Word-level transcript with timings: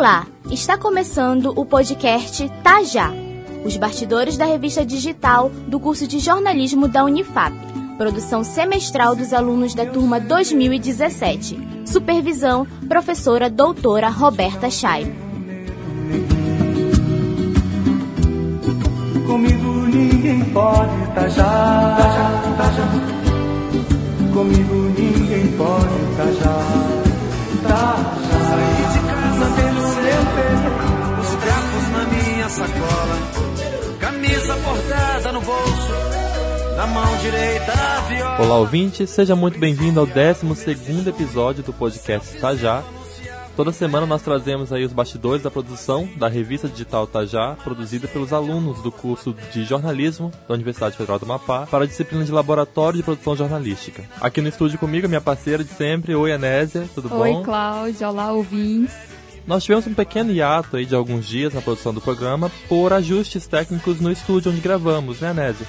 Olá, 0.00 0.26
está 0.50 0.78
começando 0.78 1.52
o 1.54 1.66
podcast 1.66 2.50
Tajá, 2.62 3.12
os 3.66 3.76
bastidores 3.76 4.38
da 4.38 4.46
revista 4.46 4.82
digital 4.82 5.50
do 5.68 5.78
curso 5.78 6.08
de 6.08 6.18
jornalismo 6.20 6.88
da 6.88 7.04
Unifap, 7.04 7.54
produção 7.98 8.42
semestral 8.42 9.14
dos 9.14 9.34
alunos 9.34 9.74
da 9.74 9.84
turma 9.84 10.18
2017. 10.18 11.82
Supervisão, 11.84 12.66
professora 12.88 13.50
doutora 13.50 14.08
Roberta 14.08 14.70
Chay. 14.70 15.04
Comigo 19.26 19.68
ninguém 19.86 20.42
pode 20.46 21.14
tajar, 21.14 21.96
tajar, 21.98 22.56
tajar. 22.56 22.90
Comigo 24.32 24.74
ninguém 24.98 25.46
pode 25.58 26.16
tajar. 26.16 26.99
Sacola, 32.60 33.96
camisa 33.98 34.54
bordada 34.56 35.32
no 35.32 35.40
bolso, 35.40 35.92
na 36.76 36.86
mão 36.86 37.16
direita 37.16 37.72
a 37.72 38.00
viola. 38.02 38.42
Olá, 38.42 38.58
ouvinte, 38.58 39.06
seja 39.06 39.34
muito 39.34 39.58
bem-vindo 39.58 39.98
ao 39.98 40.04
12 40.04 41.08
episódio 41.08 41.62
do 41.62 41.72
podcast 41.72 42.38
Tajá. 42.38 42.82
Toda 43.56 43.72
semana 43.72 44.04
nós 44.04 44.20
trazemos 44.20 44.74
aí 44.74 44.84
os 44.84 44.92
bastidores 44.92 45.42
da 45.42 45.50
produção 45.50 46.06
da 46.16 46.28
revista 46.28 46.68
digital 46.68 47.06
Tajá, 47.06 47.56
produzida 47.64 48.06
pelos 48.06 48.30
alunos 48.30 48.82
do 48.82 48.92
curso 48.92 49.34
de 49.50 49.64
jornalismo 49.64 50.30
da 50.46 50.52
Universidade 50.52 50.98
Federal 50.98 51.18
do 51.18 51.24
Amapá, 51.24 51.66
para 51.66 51.84
a 51.84 51.86
disciplina 51.86 52.24
de 52.24 52.30
laboratório 52.30 52.98
de 52.98 53.02
produção 53.02 53.34
jornalística. 53.34 54.04
Aqui 54.20 54.42
no 54.42 54.48
estúdio 54.48 54.78
comigo, 54.78 55.08
minha 55.08 55.20
parceira 55.20 55.64
de 55.64 55.72
sempre, 55.72 56.14
oi 56.14 56.30
Anésia, 56.30 56.86
tudo 56.94 57.08
Oi, 57.14 57.32
bom? 57.32 57.42
Cláudia. 57.42 58.10
Olá, 58.10 58.30
ouvintes. 58.32 59.09
Nós 59.50 59.64
tivemos 59.64 59.84
um 59.88 59.94
pequeno 59.94 60.30
hiato 60.30 60.76
aí 60.76 60.86
de 60.86 60.94
alguns 60.94 61.26
dias 61.26 61.52
na 61.52 61.60
produção 61.60 61.92
do 61.92 62.00
programa 62.00 62.48
por 62.68 62.92
ajustes 62.92 63.48
técnicos 63.48 64.00
no 64.00 64.12
estúdio 64.12 64.52
onde 64.52 64.60
gravamos, 64.60 65.18
né 65.18 65.30
Anésia? 65.30 65.66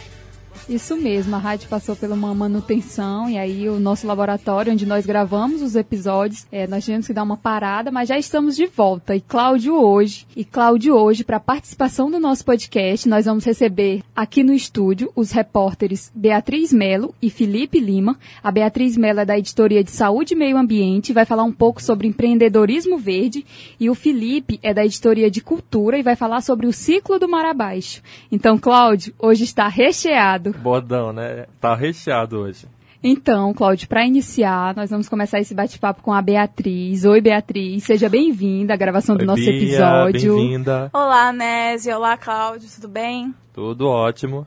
Isso 0.70 0.95
mesmo, 0.95 1.36
a 1.36 1.40
rádio 1.40 1.67
passou 1.67 1.95
por 1.95 2.09
uma 2.09 2.34
manutenção 2.34 3.30
e 3.30 3.38
aí 3.38 3.67
o 3.67 3.80
nosso 3.80 4.08
laboratório 4.08 4.72
onde 4.72 4.86
nós 4.86 5.06
gravamos 5.06 5.62
os 5.62 5.76
episódios, 5.76 6.45
é, 6.52 6.68
nós 6.68 6.86
tivemos 6.86 7.08
que 7.08 7.14
dar 7.14 7.23
uma 7.23 7.36
parada, 7.36 7.92
mas 7.92 8.08
já 8.08 8.18
estamos 8.18 8.56
de 8.56 8.68
volta. 8.68 9.16
E 9.16 9.22
Cláudio 9.22 9.76
hoje, 9.76 10.26
e 10.36 10.45
Cláudio 10.45 10.95
hoje, 10.95 11.23
para 11.23 11.40
participação 11.40 12.09
do 12.09 12.20
nosso 12.20 12.45
podcast, 12.45 13.09
nós 13.09 13.26
vamos 13.26 13.44
receber 13.44 14.02
aqui 14.16 14.44
no 14.44 14.53
estúdio 14.53 15.12
os 15.16 15.31
repórteres 15.31 16.12
Beatriz 16.16 16.72
Melo 16.72 17.14
e 17.22 17.30
Felipe 17.30 17.80
Lima. 17.80 18.18
A 18.42 18.52
Beatriz 18.52 18.96
Melo 18.96 19.20
é 19.20 19.25
da 19.25 19.38
editoria 19.38 19.84
de 19.84 19.92
Saúde 19.92 20.34
e 20.34 20.38
Meio 20.38 20.58
Ambiente, 20.58 21.14
vai 21.14 21.25
falar 21.25 21.44
um 21.44 21.52
pouco 21.52 21.81
sobre 21.81 22.08
empreendedorismo 22.08 22.98
verde, 22.98 23.46
e 23.80 23.90
o 23.90 23.96
Felipe 23.96 24.59
é 24.64 24.73
da 24.73 24.86
editoria 24.86 25.30
de 25.30 25.42
Cultura 25.42 25.98
e 25.98 26.03
vai 26.03 26.16
falar 26.16 26.42
sobre 26.42 26.68
o 26.68 26.73
ciclo 26.73 27.20
do 27.20 27.28
mar 27.28 27.46
abaixo. 27.46 28.02
Então, 28.31 28.58
Cláudio, 28.58 29.14
hoje 29.20 29.44
está 29.44 29.68
recheado. 29.68 30.51
Bodão, 30.52 31.12
né? 31.14 31.46
Tá 31.60 31.76
recheado 31.76 32.40
hoje. 32.40 32.68
Então, 33.04 33.52
Cláudio, 33.52 33.88
para 33.88 34.06
iniciar, 34.06 34.76
nós 34.76 34.92
vamos 34.92 35.10
começar 35.10 35.40
esse 35.40 35.56
bate-papo 35.56 36.04
com 36.04 36.14
a 36.14 36.22
Beatriz. 36.22 37.04
Oi, 37.04 37.20
Beatriz, 37.20 37.84
seja 37.84 38.08
bem-vinda 38.08 38.76
à 38.76 38.78
gravação 38.78 39.16
do 39.16 39.22
Oi, 39.22 39.26
nosso 39.26 39.42
Bia, 39.42 39.58
episódio. 39.58 40.36
Bem-vinda. 40.36 40.90
Olá, 40.94 41.34
Nésia. 41.34 41.98
Olá, 41.98 42.16
Cláudio. 42.16 42.70
Tudo 42.76 42.88
bem? 42.88 43.34
Tudo 43.52 43.88
ótimo. 43.88 44.46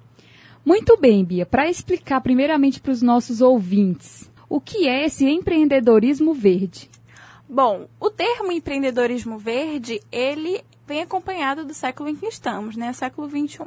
Muito 0.64 0.96
bem, 0.96 1.24
Bia. 1.24 1.44
Para 1.44 1.68
explicar 1.68 2.20
primeiramente 2.20 2.80
para 2.80 2.92
os 2.92 3.02
nossos 3.02 3.40
ouvintes, 3.40 4.30
o 4.48 4.60
que 4.60 4.86
é 4.86 5.04
esse 5.04 5.28
empreendedorismo 5.28 6.32
verde? 6.32 6.88
Bom, 7.48 7.88
o 7.98 8.08
termo 8.08 8.52
empreendedorismo 8.52 9.36
verde, 9.36 10.00
ele 10.12 10.62
vem 10.86 11.02
acompanhado 11.02 11.64
do 11.64 11.74
século 11.74 12.08
em 12.08 12.14
que 12.14 12.26
estamos, 12.26 12.76
né? 12.76 12.92
Século 12.92 13.26
21. 13.26 13.66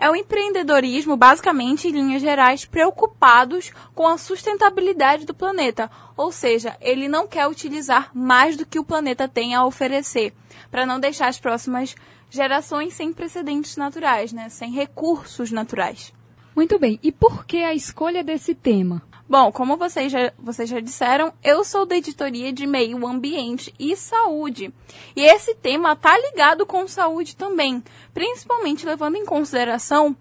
É 0.00 0.08
o 0.08 0.14
empreendedorismo, 0.14 1.16
basicamente, 1.16 1.88
em 1.88 1.90
linhas 1.90 2.22
gerais, 2.22 2.64
preocupados 2.64 3.72
com 3.96 4.06
a 4.06 4.16
sustentabilidade 4.16 5.26
do 5.26 5.34
planeta. 5.34 5.90
Ou 6.16 6.30
seja, 6.30 6.76
ele 6.80 7.08
não 7.08 7.26
quer 7.26 7.48
utilizar 7.48 8.10
mais 8.14 8.56
do 8.56 8.64
que 8.64 8.78
o 8.78 8.84
planeta 8.84 9.26
tem 9.26 9.56
a 9.56 9.64
oferecer, 9.64 10.32
para 10.70 10.86
não 10.86 11.00
deixar 11.00 11.26
as 11.26 11.40
próximas 11.40 11.96
gerações 12.30 12.94
sem 12.94 13.12
precedentes 13.12 13.76
naturais, 13.76 14.32
né? 14.32 14.48
Sem 14.48 14.70
recursos 14.70 15.50
naturais. 15.50 16.12
Muito 16.54 16.78
bem. 16.78 17.00
E 17.02 17.10
por 17.10 17.44
que 17.44 17.64
a 17.64 17.74
escolha 17.74 18.22
desse 18.22 18.54
tema? 18.54 19.02
Bom, 19.28 19.52
como 19.52 19.76
vocês 19.76 20.10
já, 20.10 20.32
vocês 20.38 20.70
já 20.70 20.80
disseram, 20.80 21.34
eu 21.44 21.62
sou 21.62 21.84
da 21.84 21.94
editoria 21.94 22.50
de 22.50 22.66
Meio 22.66 23.06
Ambiente 23.06 23.74
e 23.78 23.94
Saúde. 23.94 24.72
E 25.14 25.22
esse 25.22 25.54
tema 25.54 25.92
está 25.92 26.16
ligado 26.18 26.64
com 26.64 26.88
saúde 26.88 27.36
também, 27.36 27.84
principalmente 28.14 28.86
levando 28.86 29.16
em 29.16 29.26
consideração 29.26 30.16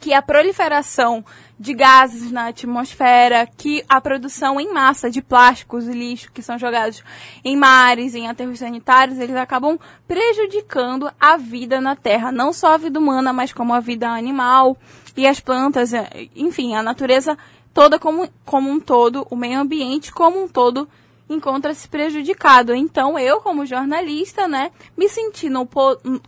que 0.00 0.12
a 0.12 0.20
proliferação 0.20 1.24
de 1.58 1.72
gases 1.72 2.30
na 2.30 2.48
atmosfera, 2.48 3.46
que 3.46 3.84
a 3.88 4.00
produção 4.00 4.60
em 4.60 4.72
massa 4.72 5.08
de 5.08 5.22
plásticos 5.22 5.86
e 5.86 5.92
lixo 5.92 6.30
que 6.32 6.42
são 6.42 6.58
jogados 6.58 7.02
em 7.44 7.56
mares, 7.56 8.14
em 8.14 8.28
aterros 8.28 8.58
sanitários, 8.58 9.18
eles 9.18 9.36
acabam 9.36 9.78
prejudicando 10.06 11.10
a 11.18 11.36
vida 11.36 11.80
na 11.80 11.96
Terra, 11.96 12.30
não 12.30 12.52
só 12.52 12.74
a 12.74 12.76
vida 12.76 12.98
humana, 12.98 13.32
mas 13.32 13.52
como 13.52 13.72
a 13.72 13.80
vida 13.80 14.08
animal 14.08 14.76
e 15.16 15.26
as 15.26 15.40
plantas, 15.40 15.92
enfim, 16.34 16.74
a 16.74 16.82
natureza 16.82 17.38
toda 17.76 17.98
como, 17.98 18.26
como 18.42 18.70
um 18.70 18.80
todo, 18.80 19.26
o 19.28 19.36
meio 19.36 19.60
ambiente 19.60 20.10
como 20.10 20.42
um 20.42 20.48
todo 20.48 20.88
encontra-se 21.28 21.86
prejudicado. 21.86 22.74
Então, 22.74 23.18
eu, 23.18 23.42
como 23.42 23.66
jornalista, 23.66 24.48
né, 24.48 24.72
me 24.96 25.10
senti 25.10 25.50
no, 25.50 25.68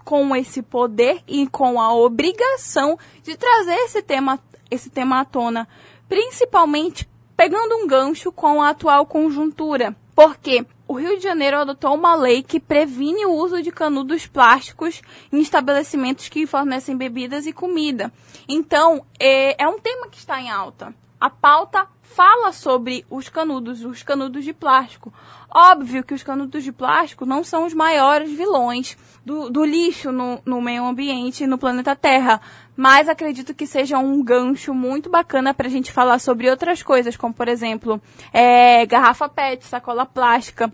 com 0.05 0.37
esse 0.37 0.61
poder 0.61 1.23
e 1.27 1.47
com 1.47 1.81
a 1.81 1.95
obrigação 1.95 2.99
de 3.23 3.35
trazer 3.35 3.77
esse 3.77 4.03
tema, 4.03 4.39
esse 4.71 4.91
tema 4.91 5.21
à 5.21 5.25
tona, 5.25 5.67
principalmente 6.07 7.09
pegando 7.35 7.77
um 7.77 7.87
gancho 7.87 8.31
com 8.31 8.61
a 8.61 8.69
atual 8.69 9.07
conjuntura. 9.07 9.97
Porque 10.15 10.67
o 10.87 10.99
Rio 10.99 11.17
de 11.17 11.23
Janeiro 11.23 11.57
adotou 11.57 11.95
uma 11.95 12.15
lei 12.15 12.43
que 12.43 12.61
previne 12.61 13.25
o 13.25 13.33
uso 13.33 13.63
de 13.63 13.71
canudos 13.71 14.27
plásticos 14.27 15.01
em 15.33 15.41
estabelecimentos 15.41 16.29
que 16.29 16.47
fornecem 16.47 16.95
bebidas 16.95 17.47
e 17.47 17.55
comida. 17.55 18.13
Então, 18.47 19.03
é, 19.19 19.65
é 19.65 19.67
um 19.67 19.79
tema 19.79 20.09
que 20.09 20.19
está 20.19 20.39
em 20.39 20.51
alta 20.51 20.95
a 21.21 21.29
pauta 21.31 21.87
fala 22.03 22.53
sobre 22.53 23.05
os 23.11 23.29
canudos, 23.29 23.85
os 23.85 24.03
canudos 24.03 24.45
de 24.45 24.53
plástico. 24.53 25.13
Óbvio 25.51 26.03
que 26.03 26.15
os 26.15 26.23
canudos 26.23 26.65
de 26.65 26.73
plástico 26.73 27.27
não 27.27 27.45
são 27.45 27.67
os 27.67 27.75
maiores 27.75 28.31
vilões 28.31 28.97
do, 29.25 29.51
do 29.51 29.65
lixo 29.65 30.11
no, 30.11 30.41
no 30.45 30.61
meio 30.61 30.85
ambiente 30.85 31.47
no 31.47 31.59
planeta 31.59 31.95
Terra, 31.95 32.41
mas 32.77 33.09
acredito 33.09 33.55
que 33.55 33.67
seja 33.67 33.99
um 33.99 34.23
gancho 34.23 34.73
muito 34.73 35.11
bacana 35.11 35.53
para 35.53 35.67
a 35.67 35.71
gente 35.71 35.93
falar 35.93 36.19
sobre 36.19 36.51
outras 36.51 36.83
coisas, 36.83 37.17
como 37.17 37.35
por 37.35 37.49
exemplo, 37.49 38.01
é, 38.33 38.87
garrafa 38.87 39.29
PET, 39.29 39.65
sacola 39.65 40.07
plástica, 40.07 40.73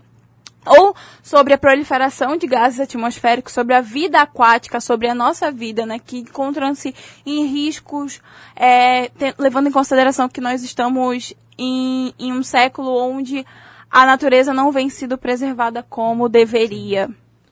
ou 0.65 0.95
sobre 1.21 1.53
a 1.53 1.57
proliferação 1.57 2.37
de 2.37 2.47
gases 2.47 2.79
atmosféricos, 2.79 3.53
sobre 3.53 3.73
a 3.73 3.81
vida 3.81 4.21
aquática, 4.21 4.81
sobre 4.81 5.07
a 5.07 5.15
nossa 5.15 5.51
vida, 5.51 5.85
né, 5.85 5.99
que 5.99 6.19
encontram-se 6.19 6.93
em 7.25 7.45
riscos, 7.45 8.21
é, 8.55 9.11
levando 9.37 9.67
em 9.67 9.71
consideração 9.71 10.27
que 10.27 10.41
nós 10.41 10.63
estamos 10.63 11.33
em, 11.57 12.13
em 12.19 12.33
um 12.33 12.43
século 12.43 12.95
onde 12.97 13.45
a 13.89 14.05
natureza 14.05 14.53
não 14.53 14.71
vem 14.71 14.89
sido 14.89 15.17
preservada 15.17 15.83
como 15.83 16.27
deveria. 16.27 17.09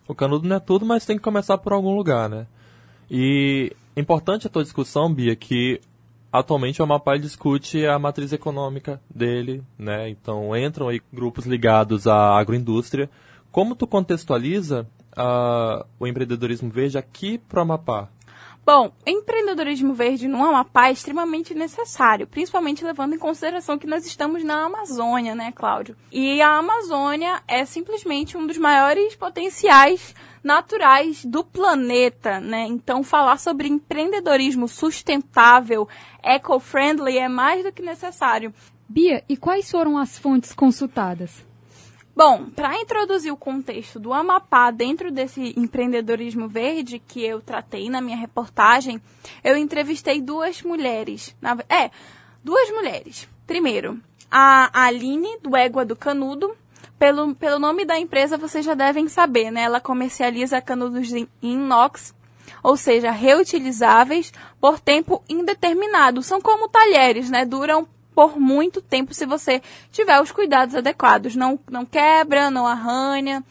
O 0.08 0.14
canudo 0.14 0.48
não 0.48 0.58
é 0.58 0.60
tudo, 0.60 0.86
mas 0.86 1.06
tem 1.06 1.16
que 1.16 1.24
começar 1.24 1.58
por 1.58 1.72
algum 1.72 1.96
lugar, 1.96 2.30
né? 2.30 2.46
E 3.10 3.72
importante 3.96 4.48
a 4.48 4.50
tua 4.50 4.64
discussão, 4.64 5.14
Bia, 5.14 5.36
que 5.36 5.80
atualmente 6.34 6.82
o 6.82 6.84
Amapá 6.84 7.16
discute 7.16 7.86
a 7.86 8.00
matriz 8.00 8.34
econômica 8.34 9.00
dele, 9.08 9.64
né? 9.78 10.10
Então 10.10 10.58
entram 10.58 10.88
aí 10.90 11.00
grupos 11.14 11.46
ligados 11.46 12.08
à 12.08 12.36
agroindústria. 12.40 13.08
Como 13.52 13.76
tu 13.76 13.86
contextualiza 13.86 14.88
uh, 15.16 15.86
o 16.00 16.08
empreendedorismo 16.08 16.72
verde 16.72 16.98
aqui 16.98 17.38
para 17.38 17.60
o 17.60 17.62
Amapá? 17.62 18.10
Bom, 18.66 18.94
empreendedorismo 19.06 19.94
verde 19.94 20.26
no 20.26 20.42
Amapá 20.42 20.88
é 20.88 20.94
extremamente 20.94 21.54
necessário, 21.54 22.26
principalmente 22.26 22.86
levando 22.86 23.14
em 23.14 23.20
consideração 23.20 23.78
que 23.78 23.86
nós 23.86 24.06
estamos 24.06 24.42
na 24.42 24.64
Amazônia, 24.64 25.36
né, 25.36 25.52
Cláudio? 25.52 25.98
E 26.10 26.42
a 26.42 26.60
Amazônia 26.60 27.44
é 27.46 27.66
simplesmente 27.66 28.38
um 28.38 28.48
dos 28.48 28.58
maiores 28.58 29.18
potenciais 29.18 30.16
naturais 30.42 31.26
do 31.26 31.44
planeta, 31.44 32.40
né? 32.40 32.66
Então, 32.66 33.04
falar 33.04 33.38
sobre 33.38 33.68
empreendedorismo 33.68 34.70
sustentável, 34.70 35.86
eco-friendly 36.22 37.18
é 37.18 37.28
mais 37.28 37.66
do 37.66 37.72
que 37.72 37.82
necessário. 37.82 38.54
Bia, 38.88 39.26
e 39.28 39.36
quais 39.36 39.70
foram 39.70 39.98
as 39.98 40.18
fontes 40.18 40.54
consultadas? 40.54 41.46
Bom, 42.16 42.46
para 42.52 42.80
introduzir 42.80 43.34
o 43.34 43.38
contexto 43.38 44.00
do 44.00 44.14
Amapá 44.14 44.70
dentro 44.70 45.12
desse 45.12 45.54
empreendedorismo 45.58 46.48
verde 46.48 47.00
que 47.00 47.24
eu 47.24 47.42
tratei 47.42 47.90
na 47.90 48.00
minha 48.02 48.16
reportagem, 48.16 49.02
eu 49.44 49.58
entrevistei 49.58 50.22
duas 50.22 50.62
mulheres. 50.62 51.36
Na, 51.42 51.58
é, 51.68 51.90
duas 52.44 52.70
mulheres. 52.70 53.28
Primeiro, 53.48 54.00
a 54.30 54.86
Aline, 54.86 55.40
do 55.42 55.56
Égua 55.56 55.84
do 55.84 55.96
Canudo, 55.96 56.56
pelo, 57.00 57.34
pelo 57.34 57.58
nome 57.58 57.84
da 57.84 58.00
empresa 58.00 58.38
vocês 58.38 58.64
já 58.64 58.76
devem 58.76 59.08
saber, 59.08 59.50
né? 59.50 59.64
Ela 59.64 59.82
comercializa 59.82 60.62
canudos 60.62 61.12
em 61.12 61.28
inox, 61.42 62.14
ou 62.62 62.78
seja, 62.78 63.10
reutilizáveis 63.10 64.32
por 64.62 64.80
tempo 64.80 65.24
indeterminado. 65.28 66.22
São 66.22 66.40
como 66.40 66.70
talheres, 66.70 67.30
né? 67.32 67.44
Duram 67.44 67.88
por 68.14 68.40
muito 68.40 68.82
tempo 68.82 69.14
se 69.14 69.26
você 69.26 69.62
tiver 69.92 70.22
os 70.22 70.32
cuidados 70.32 70.76
adequados. 70.76 71.36
Não, 71.36 71.60
não 71.70 71.86
quebra, 71.86 72.52
não 72.52 72.68
arranha, 72.68 73.44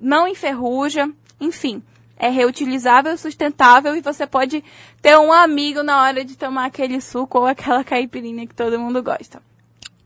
não 0.00 0.28
enferruja, 0.28 1.08
enfim. 1.40 1.82
É 2.16 2.28
reutilizável, 2.28 3.16
sustentável 3.16 3.94
e 3.94 4.00
você 4.00 4.26
pode 4.26 4.64
ter 5.00 5.16
um 5.16 5.32
amigo 5.32 5.84
na 5.84 6.02
hora 6.02 6.24
de 6.24 6.36
tomar 6.36 6.66
aquele 6.66 7.00
suco 7.00 7.38
ou 7.38 7.46
aquela 7.46 7.84
caipirinha 7.84 8.46
que 8.46 8.54
todo 8.54 8.78
mundo 8.78 9.02
gosta. 9.02 9.40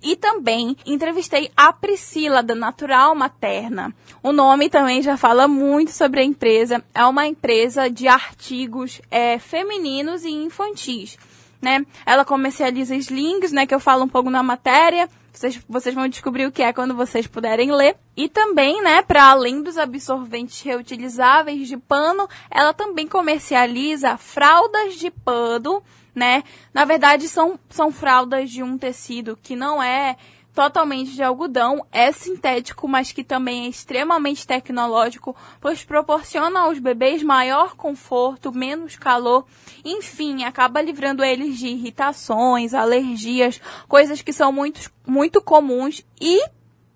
E 0.02 0.16
também 0.16 0.76
entrevistei 0.84 1.50
a 1.56 1.72
Priscila, 1.72 2.42
da 2.42 2.56
Natural 2.56 3.14
Materna. 3.14 3.94
O 4.20 4.32
nome 4.32 4.68
também 4.68 5.00
já 5.00 5.16
fala 5.16 5.46
muito 5.46 5.92
sobre 5.92 6.20
a 6.20 6.24
empresa. 6.24 6.84
É 6.92 7.04
uma 7.06 7.26
empresa 7.26 7.88
de 7.88 8.08
artigos 8.08 9.00
é, 9.10 9.38
femininos 9.38 10.24
e 10.24 10.30
infantis. 10.30 11.16
Né? 11.62 11.86
Ela 12.04 12.24
comercializa 12.24 12.96
slings, 12.96 13.52
né, 13.52 13.64
que 13.66 13.74
eu 13.74 13.78
falo 13.78 14.04
um 14.04 14.08
pouco 14.08 14.28
na 14.28 14.42
matéria. 14.42 15.08
Vocês, 15.32 15.60
vocês 15.68 15.94
vão 15.94 16.08
descobrir 16.08 16.44
o 16.44 16.52
que 16.52 16.62
é 16.62 16.72
quando 16.72 16.94
vocês 16.94 17.26
puderem 17.26 17.72
ler. 17.72 17.96
E 18.16 18.28
também, 18.28 18.82
né, 18.82 19.00
para 19.00 19.30
além 19.30 19.62
dos 19.62 19.78
absorventes 19.78 20.60
reutilizáveis 20.60 21.68
de 21.68 21.76
pano, 21.76 22.28
ela 22.50 22.74
também 22.74 23.06
comercializa 23.06 24.16
fraldas 24.16 24.96
de 24.96 25.10
pano 25.10 25.82
né? 26.14 26.44
Na 26.72 26.84
verdade, 26.84 27.28
são, 27.28 27.58
são 27.68 27.90
fraldas 27.90 28.50
de 28.50 28.62
um 28.62 28.76
tecido 28.76 29.38
que 29.42 29.56
não 29.56 29.82
é 29.82 30.16
totalmente 30.54 31.12
de 31.12 31.22
algodão, 31.22 31.84
é 31.90 32.12
sintético, 32.12 32.86
mas 32.86 33.10
que 33.10 33.24
também 33.24 33.66
é 33.66 33.68
extremamente 33.68 34.46
tecnológico, 34.46 35.34
pois 35.60 35.82
proporciona 35.82 36.60
aos 36.60 36.78
bebês 36.78 37.22
maior 37.22 37.74
conforto, 37.74 38.52
menos 38.52 38.96
calor, 38.96 39.46
enfim, 39.84 40.44
acaba 40.44 40.82
livrando 40.82 41.24
eles 41.24 41.58
de 41.58 41.68
irritações, 41.68 42.74
alergias, 42.74 43.60
coisas 43.88 44.20
que 44.20 44.32
são 44.32 44.52
muito, 44.52 44.90
muito 45.06 45.40
comuns 45.40 46.04
e 46.20 46.40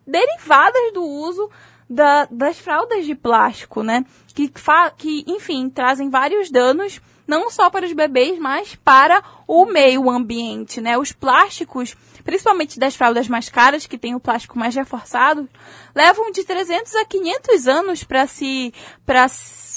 derivadas 0.07 0.93
do 0.93 1.03
uso 1.03 1.51
da, 1.89 2.27
das 2.31 2.59
fraldas 2.59 3.07
de 3.07 3.15
plástico, 3.15 3.83
né? 3.83 4.05
Que, 4.35 4.53
que, 4.99 5.25
enfim, 5.27 5.71
trazem 5.71 6.11
vários 6.11 6.51
danos 6.51 7.01
não 7.27 7.51
só 7.51 7.69
para 7.69 7.87
os 7.87 7.93
bebês, 7.93 8.39
mas 8.39 8.77
para 8.77 9.23
o 9.47 9.67
meio 9.67 10.09
ambiente, 10.09 10.81
né? 10.81 10.97
Os 10.97 11.13
plásticos, 11.13 11.97
principalmente 12.27 12.79
das 12.79 12.97
fraldas 12.97 13.29
mais 13.29 13.49
caras, 13.49 13.87
que 13.87 13.97
tem 13.97 14.15
o 14.17 14.21
plástico 14.21 14.59
mais 14.59 14.75
reforçado, 14.75 15.49
levam 15.95 16.33
de 16.33 16.43
300 16.43 16.95
a 16.97 17.05
500 17.05 17.69
anos 17.69 18.05
para 18.05 18.27
se 18.27 18.75
para 19.07 19.27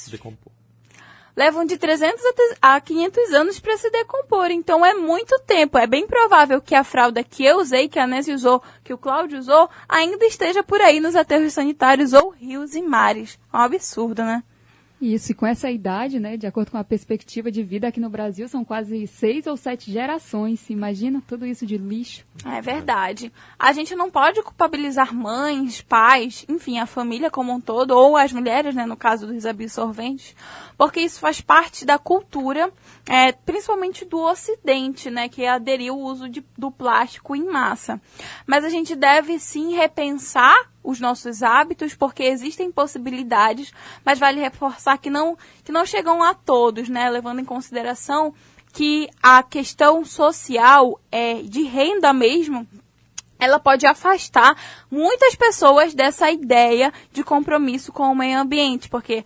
decompor. 0.10 0.52
Levam 1.38 1.64
de 1.64 1.78
300 1.78 2.22
a 2.62 2.82
500 2.82 3.34
anos 3.34 3.60
para 3.60 3.78
se 3.78 3.90
decompor. 3.92 4.52
Então 4.52 4.86
é 4.86 4.94
muito 4.94 5.40
tempo. 5.46 5.78
É 5.78 5.88
bem 5.88 6.06
provável 6.06 6.60
que 6.60 6.76
a 6.76 6.84
fralda 6.84 7.24
que 7.24 7.46
eu 7.46 7.60
usei, 7.60 7.88
que 7.88 8.00
a 8.00 8.08
Nésia 8.08 8.36
usou, 8.36 8.62
que 8.84 8.94
o 8.94 8.98
Cláudio 8.98 9.40
usou, 9.40 9.70
ainda 9.88 10.26
esteja 10.26 10.64
por 10.64 10.82
aí 10.82 11.00
nos 11.00 11.16
aterros 11.16 11.54
sanitários 11.54 12.12
ou 12.12 12.32
rios 12.32 12.76
e 12.76 12.82
mares. 12.82 13.40
É 13.54 13.58
um 13.58 13.62
absurdo, 13.62 14.24
né? 14.24 14.44
Isso, 15.02 15.32
e 15.32 15.36
com 15.36 15.46
essa 15.46 15.72
idade, 15.72 16.20
né, 16.20 16.36
de 16.36 16.46
acordo 16.46 16.72
com 16.72 16.78
a 16.78 16.84
perspectiva 16.84 17.50
de 17.50 17.64
vida 17.64 17.88
aqui 17.88 18.02
no 18.02 18.10
Brasil, 18.10 18.50
são 18.50 18.66
quase 18.66 19.08
seis 19.08 19.48
ou 19.48 19.56
sete 19.56 19.90
gerações. 19.90 20.70
Imagina 20.70 21.24
tudo 21.26 21.46
isso 21.46 21.66
de 21.66 21.78
lixo. 21.78 22.26
É 22.46 22.62
verdade. 22.62 23.32
A 23.58 23.72
gente 23.72 23.96
não 23.96 24.12
pode 24.12 24.44
culpabilizar 24.44 25.14
mães, 25.16 25.82
pais, 25.82 26.46
enfim, 26.50 26.80
a 26.80 26.86
família 26.86 27.32
como 27.32 27.54
um 27.54 27.62
todo, 27.62 27.92
ou 27.92 28.18
as 28.18 28.34
mulheres, 28.34 28.76
né, 28.76 28.86
no 28.86 28.98
caso 28.98 29.26
dos 29.26 29.46
absorventes, 29.46 30.36
porque 30.78 31.00
isso 31.00 31.20
faz 31.20 31.40
parte 31.40 31.86
da 31.86 31.98
cultura, 31.98 32.70
é, 33.08 33.32
principalmente 33.32 34.04
do 34.04 34.20
Ocidente, 34.20 35.10
né, 35.10 35.30
que 35.30 35.46
aderiu 35.46 35.96
o 35.96 36.04
uso 36.04 36.28
de, 36.28 36.44
do 36.58 36.70
plástico 36.70 37.36
em 37.36 37.46
massa. 37.46 38.02
Mas 38.46 38.66
a 38.66 38.70
gente 38.70 38.96
deve 38.96 39.40
sim 39.40 39.76
repensar 39.76 40.70
os 40.84 41.00
nossos 41.00 41.44
hábitos, 41.44 41.94
porque 41.96 42.24
existem 42.24 42.72
possibilidades, 42.72 43.72
mas 44.04 44.20
vale 44.20 44.40
reforçar 44.40 44.98
que 44.98 45.10
não, 45.10 45.38
que 45.64 45.72
não 45.72 45.86
chegam 45.86 46.24
a 46.24 46.34
todos, 46.34 46.90
né? 46.90 47.10
Levando 47.10 47.40
em 47.40 47.46
consideração 47.46 48.34
que 48.72 49.10
a 49.22 49.42
questão 49.44 50.06
social 50.06 51.00
é 51.12 51.42
de 51.42 51.64
renda 51.64 52.14
mesmo, 52.14 52.68
ela 53.40 53.60
pode 53.60 53.88
afastar 53.88 54.56
muitas 54.92 55.36
pessoas 55.36 55.94
dessa 55.94 56.30
ideia 56.30 56.94
de 57.12 57.24
compromisso 57.24 57.92
com 57.92 58.12
o 58.12 58.16
meio 58.16 58.38
ambiente, 58.38 58.90
porque 58.90 59.24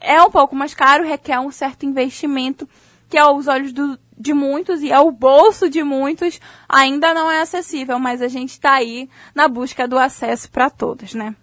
é 0.00 0.20
um 0.22 0.30
pouco 0.30 0.56
mais 0.56 0.74
caro, 0.74 1.04
requer 1.04 1.38
um 1.38 1.50
certo 1.50 1.84
investimento 1.84 2.68
que 3.08 3.18
aos 3.18 3.46
olhos 3.48 3.72
do, 3.72 3.98
de 4.20 4.34
muitos 4.34 4.82
e 4.82 4.92
ao 4.92 5.10
bolso 5.10 5.70
de 5.70 5.82
muitos 5.82 6.38
ainda 6.68 7.14
não 7.14 7.30
é 7.30 7.40
acessível, 7.40 7.98
mas 7.98 8.20
a 8.20 8.28
gente 8.28 8.50
está 8.50 8.74
aí 8.74 9.08
na 9.34 9.48
busca 9.48 9.88
do 9.88 9.98
acesso 9.98 10.50
para 10.50 10.68
todos, 10.68 11.14
né? 11.14 11.34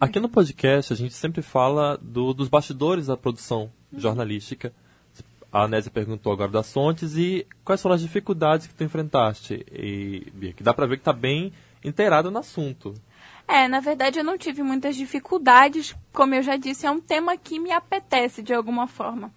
Aqui 0.00 0.20
no 0.20 0.28
podcast 0.28 0.92
a 0.92 0.96
gente 0.96 1.12
sempre 1.12 1.42
fala 1.42 1.98
do, 2.00 2.32
dos 2.32 2.48
bastidores 2.48 3.06
da 3.06 3.16
produção 3.16 3.68
jornalística. 3.92 4.72
A 5.50 5.64
Anésia 5.64 5.90
perguntou 5.90 6.32
agora 6.32 6.52
das 6.52 6.72
fontes 6.72 7.16
e 7.16 7.44
quais 7.64 7.82
foram 7.82 7.96
as 7.96 8.00
dificuldades 8.00 8.68
que 8.68 8.74
tu 8.74 8.84
enfrentaste. 8.84 9.66
E, 9.72 10.30
Bia, 10.34 10.52
que 10.52 10.62
dá 10.62 10.72
para 10.72 10.86
ver 10.86 10.98
que 10.98 11.00
está 11.00 11.12
bem 11.12 11.52
inteirado 11.82 12.30
no 12.30 12.38
assunto. 12.38 12.94
É, 13.48 13.66
na 13.66 13.80
verdade 13.80 14.20
eu 14.20 14.24
não 14.24 14.38
tive 14.38 14.62
muitas 14.62 14.94
dificuldades. 14.94 15.96
Como 16.12 16.32
eu 16.32 16.44
já 16.44 16.56
disse, 16.56 16.86
é 16.86 16.90
um 16.90 17.00
tema 17.00 17.36
que 17.36 17.58
me 17.58 17.72
apetece 17.72 18.40
de 18.40 18.54
alguma 18.54 18.86
forma. 18.86 19.32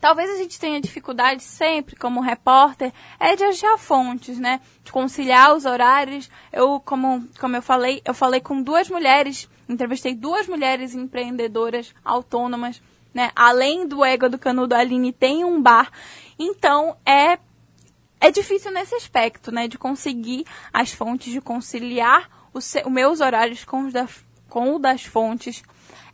Talvez 0.00 0.30
a 0.30 0.36
gente 0.36 0.58
tenha 0.58 0.80
dificuldade 0.80 1.42
sempre, 1.42 1.96
como 1.96 2.20
repórter, 2.20 2.92
é 3.18 3.34
de 3.34 3.44
achar 3.44 3.78
fontes, 3.78 4.38
né? 4.38 4.60
De 4.84 4.92
conciliar 4.92 5.54
os 5.54 5.64
horários. 5.64 6.30
Eu, 6.52 6.80
como, 6.80 7.26
como 7.40 7.56
eu 7.56 7.62
falei, 7.62 8.02
eu 8.04 8.14
falei 8.14 8.40
com 8.40 8.62
duas 8.62 8.88
mulheres, 8.88 9.48
entrevistei 9.68 10.14
duas 10.14 10.46
mulheres 10.46 10.94
empreendedoras 10.94 11.94
autônomas, 12.04 12.80
né? 13.12 13.30
Além 13.34 13.86
do 13.86 14.04
ego 14.04 14.28
do 14.28 14.38
Canudo, 14.38 14.74
a 14.74 14.78
Aline 14.78 15.12
tem 15.12 15.44
um 15.44 15.60
bar. 15.60 15.90
Então, 16.38 16.96
é 17.04 17.38
é 18.18 18.30
difícil 18.30 18.72
nesse 18.72 18.94
aspecto, 18.94 19.52
né? 19.52 19.68
De 19.68 19.78
conseguir 19.78 20.44
as 20.72 20.92
fontes, 20.92 21.32
de 21.32 21.40
conciliar 21.40 22.28
os 22.52 22.74
meus 22.86 23.20
horários 23.20 23.64
com, 23.64 23.88
da, 23.90 24.08
com 24.48 24.74
o 24.74 24.78
das 24.78 25.04
fontes. 25.04 25.62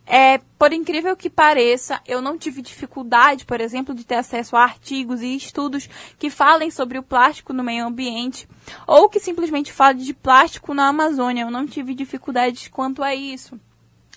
É, 0.05 0.39
por 0.59 0.73
incrível 0.73 1.15
que 1.15 1.29
pareça, 1.29 2.01
eu 2.05 2.21
não 2.21 2.37
tive 2.37 2.61
dificuldade, 2.61 3.45
por 3.45 3.61
exemplo, 3.61 3.95
de 3.95 4.03
ter 4.03 4.15
acesso 4.15 4.55
a 4.55 4.63
artigos 4.63 5.21
e 5.21 5.35
estudos 5.35 5.89
que 6.19 6.29
falem 6.29 6.69
sobre 6.69 6.97
o 6.97 7.03
plástico 7.03 7.53
no 7.53 7.63
meio 7.63 7.85
ambiente, 7.85 8.47
ou 8.85 9.07
que 9.07 9.19
simplesmente 9.19 9.71
falem 9.71 10.03
de 10.03 10.13
plástico 10.13 10.73
na 10.73 10.87
Amazônia. 10.87 11.43
Eu 11.43 11.51
não 11.51 11.65
tive 11.65 11.95
dificuldades 11.95 12.67
quanto 12.67 13.01
a 13.01 13.15
isso. 13.15 13.59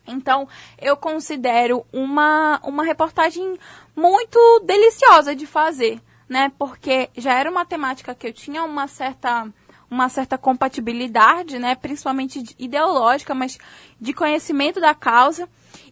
Então, 0.07 0.49
eu 0.79 0.97
considero 0.97 1.85
uma, 1.93 2.61
uma 2.63 2.85
reportagem 2.85 3.57
muito 3.95 4.39
deliciosa 4.65 5.35
de 5.35 5.47
fazer, 5.47 6.01
né? 6.29 6.53
Porque 6.59 7.11
já 7.17 7.35
era 7.35 7.51
uma 7.51 7.65
temática 7.65 8.15
que 8.15 8.27
eu 8.27 8.33
tinha 8.33 8.63
uma 8.65 8.87
certa 8.87 9.49
uma 9.89 10.09
certa 10.09 10.37
compatibilidade, 10.37 11.61
né, 11.61 11.77
principalmente 11.77 12.43
ideológica, 12.59 13.33
mas 13.35 13.57
de 14.01 14.13
conhecimento 14.13 14.81
da 14.81 14.95
causa. 14.95 15.49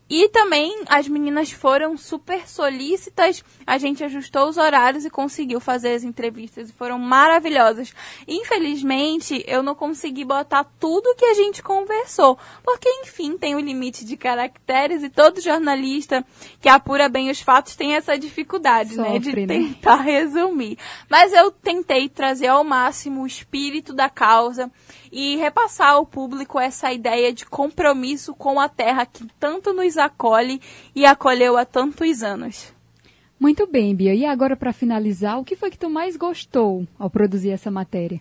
E 0.09 0.29
também 0.29 0.83
as 0.87 1.09
meninas 1.09 1.51
foram 1.51 1.97
super 1.97 2.47
solícitas, 2.47 3.43
a 3.67 3.79
gente 3.79 4.05
ajustou 4.05 4.49
os 4.49 4.59
horários 4.59 5.05
e 5.07 5.11
conseguiu 5.11 5.61
fazer 5.61 5.95
as 5.95 6.05
entrevistas 6.05 6.69
e 6.69 6.73
foram 6.73 6.99
maravilhosas. 6.99 7.95
Infelizmente, 8.29 9.43
eu 9.47 9.63
não 9.63 9.75
consegui 9.75 10.25
botar 10.25 10.65
tudo 10.79 11.15
que 11.17 11.25
a 11.25 11.35
gente 11.35 11.63
conversou, 11.63 12.39
porque 12.63 12.89
enfim, 13.03 13.39
tem 13.39 13.55
o 13.55 13.59
um 13.59 13.61
limite 13.61 14.05
de 14.05 14.15
caracteres 14.17 15.03
e 15.03 15.09
todo 15.09 15.41
jornalista 15.41 16.25
que 16.61 16.69
apura 16.69 17.09
bem 17.09 17.31
os 17.31 17.41
fatos 17.41 17.75
tem 17.75 17.95
essa 17.95 18.19
dificuldade, 18.19 18.97
Sofre, 18.97 19.11
né, 19.11 19.19
de 19.19 19.35
né? 19.35 19.47
tentar 19.47 19.97
resumir. 20.05 20.77
Mas 21.09 21.33
eu 21.33 21.51
tentei 21.51 22.11
trazer 22.11 22.49
ao 22.49 22.63
máximo 22.63 23.23
o 23.23 23.27
espírito 23.27 23.95
da 23.95 24.11
causa 24.11 24.71
e 25.11 25.37
repassar 25.37 25.91
ao 25.91 26.05
público 26.05 26.59
essa 26.59 26.93
ideia 26.93 27.33
de 27.33 27.47
compromisso 27.47 28.35
com 28.35 28.59
a 28.59 28.69
terra 28.69 29.07
que 29.07 29.25
tanto 29.39 29.73
nos 29.73 29.94
acolhe 29.97 30.61
e 30.95 31.05
acolheu 31.05 31.57
há 31.57 31.65
tantos 31.65 32.23
anos. 32.23 32.73
Muito 33.39 33.67
bem, 33.67 33.95
Bia. 33.95 34.15
E 34.15 34.25
agora, 34.25 34.57
para 34.57 34.73
finalizar, 34.73 35.39
o 35.39 35.45
que 35.45 35.57
foi 35.57 35.71
que 35.71 35.79
tu 35.79 35.91
mais 35.91 36.17
gostou 36.17 36.87
ao 36.99 37.11
produzir 37.11 37.51
essa 37.51 37.71
matéria? 37.71 38.21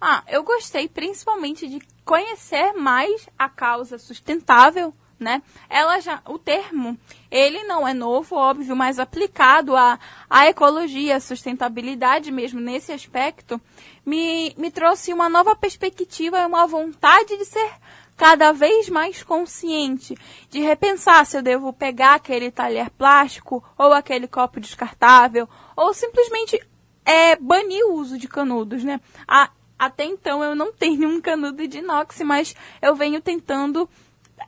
Ah, 0.00 0.22
eu 0.28 0.42
gostei 0.42 0.88
principalmente 0.88 1.68
de 1.68 1.78
conhecer 2.04 2.72
mais 2.72 3.28
a 3.38 3.48
causa 3.48 3.98
sustentável 3.98 4.94
né? 5.20 5.42
Ela 5.68 6.00
já, 6.00 6.22
o 6.26 6.38
termo, 6.38 6.98
ele 7.30 7.62
não 7.64 7.86
é 7.86 7.92
novo, 7.92 8.34
óbvio, 8.34 8.74
mas 8.74 8.98
aplicado 8.98 9.76
à, 9.76 9.98
à 10.30 10.46
ecologia, 10.48 11.16
à 11.16 11.20
sustentabilidade 11.20 12.32
mesmo 12.32 12.58
nesse 12.58 12.90
aspecto, 12.90 13.60
me, 14.04 14.54
me 14.56 14.70
trouxe 14.70 15.12
uma 15.12 15.28
nova 15.28 15.54
perspectiva 15.54 16.40
e 16.40 16.46
uma 16.46 16.66
vontade 16.66 17.36
de 17.36 17.44
ser 17.44 17.70
cada 18.20 18.52
vez 18.52 18.90
mais 18.90 19.22
consciente 19.22 20.14
de 20.50 20.60
repensar 20.60 21.24
se 21.24 21.38
eu 21.38 21.42
devo 21.42 21.72
pegar 21.72 22.16
aquele 22.16 22.50
talher 22.50 22.90
plástico 22.90 23.64
ou 23.78 23.94
aquele 23.94 24.28
copo 24.28 24.60
descartável 24.60 25.48
ou 25.74 25.94
simplesmente 25.94 26.60
é, 27.02 27.34
banir 27.36 27.82
o 27.86 27.94
uso 27.94 28.18
de 28.18 28.28
canudos, 28.28 28.84
né? 28.84 29.00
A, 29.26 29.48
até 29.78 30.04
então 30.04 30.44
eu 30.44 30.54
não 30.54 30.70
tenho 30.76 31.08
um 31.08 31.18
canudo 31.18 31.66
de 31.66 31.78
inox, 31.78 32.20
mas 32.20 32.54
eu 32.82 32.94
venho 32.94 33.22
tentando 33.22 33.88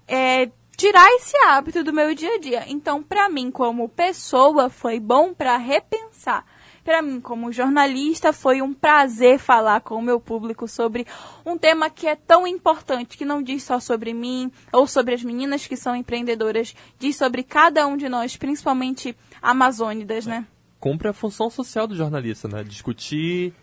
é, 0.07 0.51
tirar 0.77 1.09
esse 1.13 1.35
hábito 1.47 1.83
do 1.83 1.95
meu 1.95 2.15
dia 2.15 2.35
a 2.35 2.39
dia. 2.39 2.65
Então, 2.69 3.03
para 3.03 3.31
mim, 3.31 3.51
como 3.51 3.89
pessoa, 3.89 4.69
foi 4.69 5.01
bom 5.01 5.33
para 5.33 5.57
repensar. 5.57 6.45
Para 6.85 7.01
mim, 7.01 7.21
como 7.21 7.53
jornalista, 7.53 8.33
foi 8.33 8.61
um 8.61 8.75
prazer 8.75 9.39
falar 9.39 9.81
com 9.83 9.95
o 9.95 10.03
meu 10.03 10.19
público 10.19 10.67
sobre 10.67 11.07
um 11.47 11.57
tema 11.57 11.89
que 11.89 12.09
é 12.09 12.17
tão 12.17 12.45
importante, 12.45 13.17
que 13.17 13.25
não 13.25 13.41
diz 13.41 13.63
só 13.63 13.79
sobre 13.79 14.13
mim 14.13 14.51
ou 14.73 14.87
sobre 14.87 15.15
as 15.15 15.23
meninas 15.23 15.67
que 15.67 15.77
são 15.77 15.95
empreendedoras, 15.95 16.75
diz 16.99 17.17
sobre 17.17 17.45
cada 17.45 17.87
um 17.87 17.97
de 17.97 18.09
nós, 18.09 18.37
principalmente 18.37 19.17
amazônidas, 19.41 20.27
né? 20.27 20.45
Cumpre 20.81 21.07
a 21.07 21.13
função 21.13 21.49
social 21.49 21.87
do 21.87 21.95
jornalista, 21.95 22.49
né? 22.49 22.65
Discutir. 22.65 23.55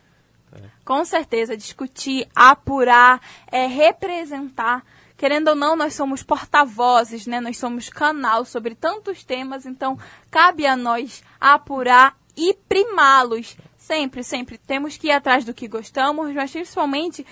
Com 0.86 1.04
certeza, 1.04 1.56
discutir, 1.56 2.28
apurar, 2.34 3.22
é, 3.52 3.68
representar 3.68 4.84
querendo 5.20 5.50
ou 5.50 5.56
não, 5.56 5.76
nós 5.76 5.94
somos 5.96 6.24
porta-vozes, 6.24 7.28
né? 7.28 7.42
Nós 7.42 7.58
somos 7.58 7.90
canal 7.90 8.46
sobre 8.46 8.74
tantos 8.74 9.22
temas, 9.22 9.66
então 9.66 10.00
cabe 10.32 10.66
a 10.66 10.78
nós 10.78 11.22
apurar 11.42 12.16
e 12.40 12.54
primá-los. 12.54 13.58
Sempre, 13.78 14.24
sempre 14.24 14.58
temos 14.58 14.96
que 14.98 15.08
ir 15.08 15.12
atrás 15.12 15.44
do 15.44 15.54
que 15.54 15.68
gostamos, 15.68 16.34
mas 16.34 16.52
principalmente 16.52 17.26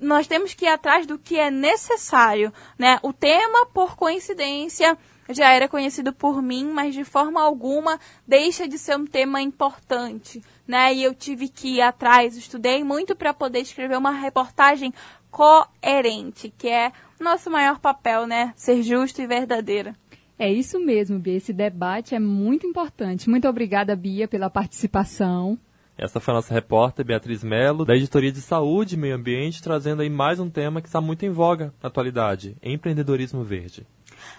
nós 0.00 0.26
temos 0.26 0.54
que 0.54 0.64
ir 0.64 0.68
atrás 0.68 1.06
do 1.06 1.18
que 1.18 1.38
é 1.38 1.50
necessário, 1.50 2.52
né? 2.78 2.98
O 3.02 3.12
tema, 3.12 3.66
por 3.66 3.94
coincidência, 3.94 4.96
já 5.28 5.52
era 5.52 5.68
conhecido 5.68 6.12
por 6.12 6.40
mim, 6.40 6.64
mas 6.66 6.94
de 6.94 7.04
forma 7.04 7.42
alguma 7.42 8.00
deixa 8.26 8.66
de 8.66 8.78
ser 8.78 8.96
um 8.96 9.06
tema 9.06 9.40
importante, 9.42 10.42
né? 10.66 10.94
E 10.94 11.02
eu 11.02 11.14
tive 11.14 11.48
que 11.48 11.76
ir 11.76 11.80
atrás, 11.82 12.36
estudei 12.36 12.82
muito 12.82 13.14
para 13.14 13.34
poder 13.34 13.60
escrever 13.60 13.98
uma 13.98 14.12
reportagem 14.12 14.94
coerente, 15.30 16.52
que 16.56 16.68
é 16.68 16.92
nosso 17.20 17.50
maior 17.50 17.78
papel, 17.80 18.26
né? 18.26 18.52
Ser 18.56 18.82
justo 18.82 19.20
e 19.20 19.26
verdadeiro. 19.26 19.94
É 20.38 20.52
isso 20.52 20.80
mesmo, 20.80 21.18
Bia. 21.18 21.36
Esse 21.36 21.52
debate 21.52 22.14
é 22.14 22.18
muito 22.18 22.66
importante. 22.66 23.30
Muito 23.30 23.48
obrigada, 23.48 23.94
Bia, 23.94 24.26
pela 24.26 24.50
participação. 24.50 25.58
Essa 25.96 26.18
foi 26.18 26.32
a 26.32 26.36
nossa 26.36 26.52
repórter 26.52 27.06
Beatriz 27.06 27.44
Mello, 27.44 27.84
da 27.84 27.94
Editoria 27.94 28.32
de 28.32 28.40
Saúde 28.40 28.96
e 28.96 28.98
Meio 28.98 29.14
Ambiente, 29.14 29.62
trazendo 29.62 30.02
aí 30.02 30.10
mais 30.10 30.40
um 30.40 30.50
tema 30.50 30.82
que 30.82 30.88
está 30.88 31.00
muito 31.00 31.24
em 31.24 31.30
voga 31.30 31.72
na 31.80 31.88
atualidade, 31.88 32.56
empreendedorismo 32.64 33.44
verde. 33.44 33.86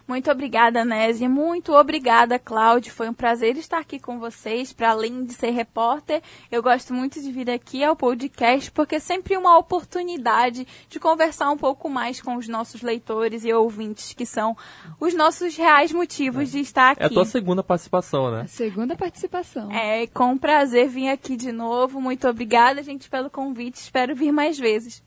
Muito 0.07 0.29
obrigada, 0.31 0.85
Nésia. 0.85 1.27
Muito 1.27 1.73
obrigada, 1.73 2.37
Cláudio. 2.37 2.93
Foi 2.93 3.09
um 3.09 3.13
prazer 3.13 3.57
estar 3.57 3.79
aqui 3.79 3.99
com 3.99 4.19
vocês. 4.19 4.71
Para 4.73 4.91
além 4.91 5.23
de 5.23 5.33
ser 5.33 5.51
repórter, 5.51 6.21
eu 6.51 6.61
gosto 6.61 6.93
muito 6.93 7.21
de 7.21 7.31
vir 7.31 7.49
aqui 7.49 7.83
ao 7.83 7.95
podcast, 7.95 8.71
porque 8.71 8.95
é 8.95 8.99
sempre 8.99 9.35
uma 9.35 9.57
oportunidade 9.57 10.67
de 10.89 10.99
conversar 10.99 11.51
um 11.51 11.57
pouco 11.57 11.89
mais 11.89 12.21
com 12.21 12.35
os 12.35 12.47
nossos 12.47 12.81
leitores 12.81 13.43
e 13.43 13.53
ouvintes, 13.53 14.13
que 14.13 14.25
são 14.25 14.55
os 14.99 15.13
nossos 15.13 15.55
reais 15.55 15.91
motivos 15.91 16.49
é. 16.49 16.51
de 16.51 16.59
estar 16.59 16.91
aqui. 16.91 17.03
É 17.03 17.05
a 17.07 17.09
tua 17.09 17.25
segunda 17.25 17.63
participação, 17.63 18.31
né? 18.31 18.41
A 18.41 18.47
segunda 18.47 18.95
participação. 18.95 19.71
É, 19.71 20.07
com 20.07 20.37
prazer 20.37 20.87
vim 20.87 21.09
aqui 21.09 21.35
de 21.35 21.51
novo. 21.51 21.99
Muito 21.99 22.27
obrigada, 22.27 22.81
gente, 22.83 23.09
pelo 23.09 23.29
convite. 23.29 23.75
Espero 23.75 24.15
vir 24.15 24.31
mais 24.31 24.57
vezes. 24.57 25.03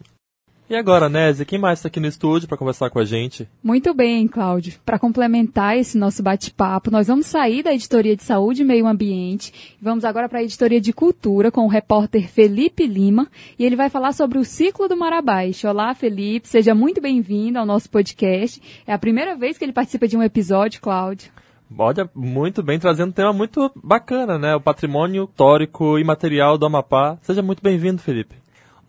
E 0.71 0.77
agora, 0.77 1.09
Nézia, 1.09 1.47
quem 1.47 1.59
mais 1.59 1.79
está 1.79 1.89
aqui 1.89 1.99
no 1.99 2.07
estúdio 2.07 2.47
para 2.47 2.59
conversar 2.59 2.91
com 2.91 2.99
a 2.99 3.05
gente? 3.05 3.49
Muito 3.65 3.95
bem, 3.95 4.29
Cláudio. 4.29 4.75
Para 4.85 4.99
complementar 4.99 5.79
esse 5.79 5.97
nosso 5.97 6.23
bate-papo, 6.23 6.91
nós 6.91 7.07
vamos 7.07 7.25
sair 7.25 7.63
da 7.63 7.73
editoria 7.73 8.15
de 8.15 8.23
saúde 8.23 8.61
e 8.61 8.65
meio 8.67 8.87
ambiente 8.87 9.77
e 9.81 9.83
vamos 9.83 10.05
agora 10.05 10.29
para 10.29 10.41
a 10.41 10.43
editoria 10.43 10.79
de 10.79 10.93
cultura 10.93 11.51
com 11.51 11.65
o 11.65 11.69
repórter 11.69 12.29
Felipe 12.29 12.87
Lima 12.87 13.29
e 13.59 13.65
ele 13.65 13.77
vai 13.77 13.89
falar 13.89 14.13
sobre 14.13 14.37
o 14.37 14.45
ciclo 14.45 14.87
do 14.87 14.97
Mar 14.97 15.15
Abaixo. 15.15 15.67
Olá, 15.67 15.95
Felipe, 15.95 16.47
seja 16.47 16.75
muito 16.75 17.01
bem-vindo 17.01 17.59
ao 17.59 17.65
nosso 17.65 17.89
podcast. 17.89 18.61
É 18.87 18.93
a 18.93 18.99
primeira 18.99 19.35
vez 19.35 19.57
que 19.57 19.65
ele 19.65 19.73
participa 19.73 20.07
de 20.07 20.19
um 20.19 20.23
episódio, 20.23 20.83
Cláudio. 20.83 21.33
Olha, 21.79 22.11
muito 22.15 22.63
bem, 22.63 22.79
trazendo 22.79 23.09
um 23.09 23.13
tema 23.13 23.33
muito 23.33 23.71
bacana, 23.75 24.39
né? 24.39 24.55
O 24.55 24.61
patrimônio 24.61 25.25
histórico 25.25 25.99
e 25.99 26.05
material 26.05 26.59
do 26.59 26.67
Amapá. 26.67 27.17
Seja 27.23 27.41
muito 27.41 27.63
bem-vindo, 27.63 28.03
Felipe. 28.03 28.37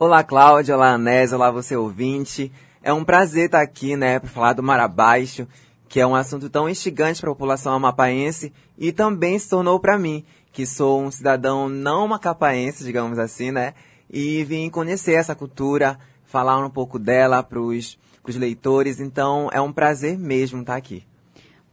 Olá, 0.01 0.23
Cláudia. 0.23 0.77
Olá, 0.77 0.93
Anés. 0.93 1.33
Olá, 1.33 1.51
você 1.51 1.75
ouvinte. 1.75 2.49
É 2.81 2.93
um 2.93 3.03
prazer 3.03 3.47
estar 3.47 3.59
aqui, 3.59 3.97
né, 3.97 4.17
para 4.17 4.29
falar 4.29 4.53
do 4.53 4.63
Mar 4.63 4.79
Abaixo, 4.79 5.45
que 5.89 5.99
é 5.99 6.07
um 6.07 6.15
assunto 6.15 6.49
tão 6.49 6.69
instigante 6.69 7.19
para 7.19 7.29
a 7.29 7.33
população 7.33 7.73
amapaense 7.73 8.53
e 8.77 8.93
também 8.93 9.37
se 9.37 9.49
tornou 9.49 9.77
para 9.77 9.99
mim, 9.99 10.23
que 10.53 10.65
sou 10.65 11.01
um 11.01 11.11
cidadão 11.11 11.67
não 11.67 12.07
macapaense, 12.07 12.85
digamos 12.85 13.19
assim, 13.19 13.51
né, 13.51 13.73
e 14.09 14.41
vim 14.45 14.69
conhecer 14.69 15.15
essa 15.15 15.35
cultura, 15.35 15.99
falar 16.23 16.65
um 16.65 16.69
pouco 16.69 16.97
dela 16.97 17.43
para 17.43 17.59
os 17.59 17.97
leitores. 18.25 19.01
Então, 19.01 19.49
é 19.51 19.59
um 19.59 19.73
prazer 19.73 20.17
mesmo 20.17 20.61
estar 20.61 20.77
aqui. 20.77 21.05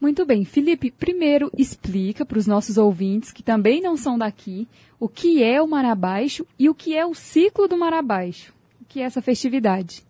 Muito 0.01 0.27
bem, 0.27 0.45
Felipe, 0.45 0.91
primeiro 0.91 1.51
explica 1.57 2.25
para 2.25 2.39
os 2.39 2.47
nossos 2.47 2.77
ouvintes 2.77 3.33
que 3.33 3.43
também 3.43 3.81
não 3.81 3.97
são 3.97 4.19
daqui 4.19 4.69
o 5.01 5.09
que 5.09 5.43
é 5.43 5.61
o 5.61 5.67
Mar 5.67 5.85
Abaixo 5.85 6.47
e 6.59 6.69
o 6.69 6.75
que 6.75 6.97
é 6.97 7.05
o 7.07 7.15
ciclo 7.15 7.67
do 7.67 7.79
Mar 7.79 7.95
Abaixo. 7.95 8.53
O 8.81 8.85
que 8.85 9.01
é 9.01 9.05
essa 9.05 9.23
festividade? 9.23 10.05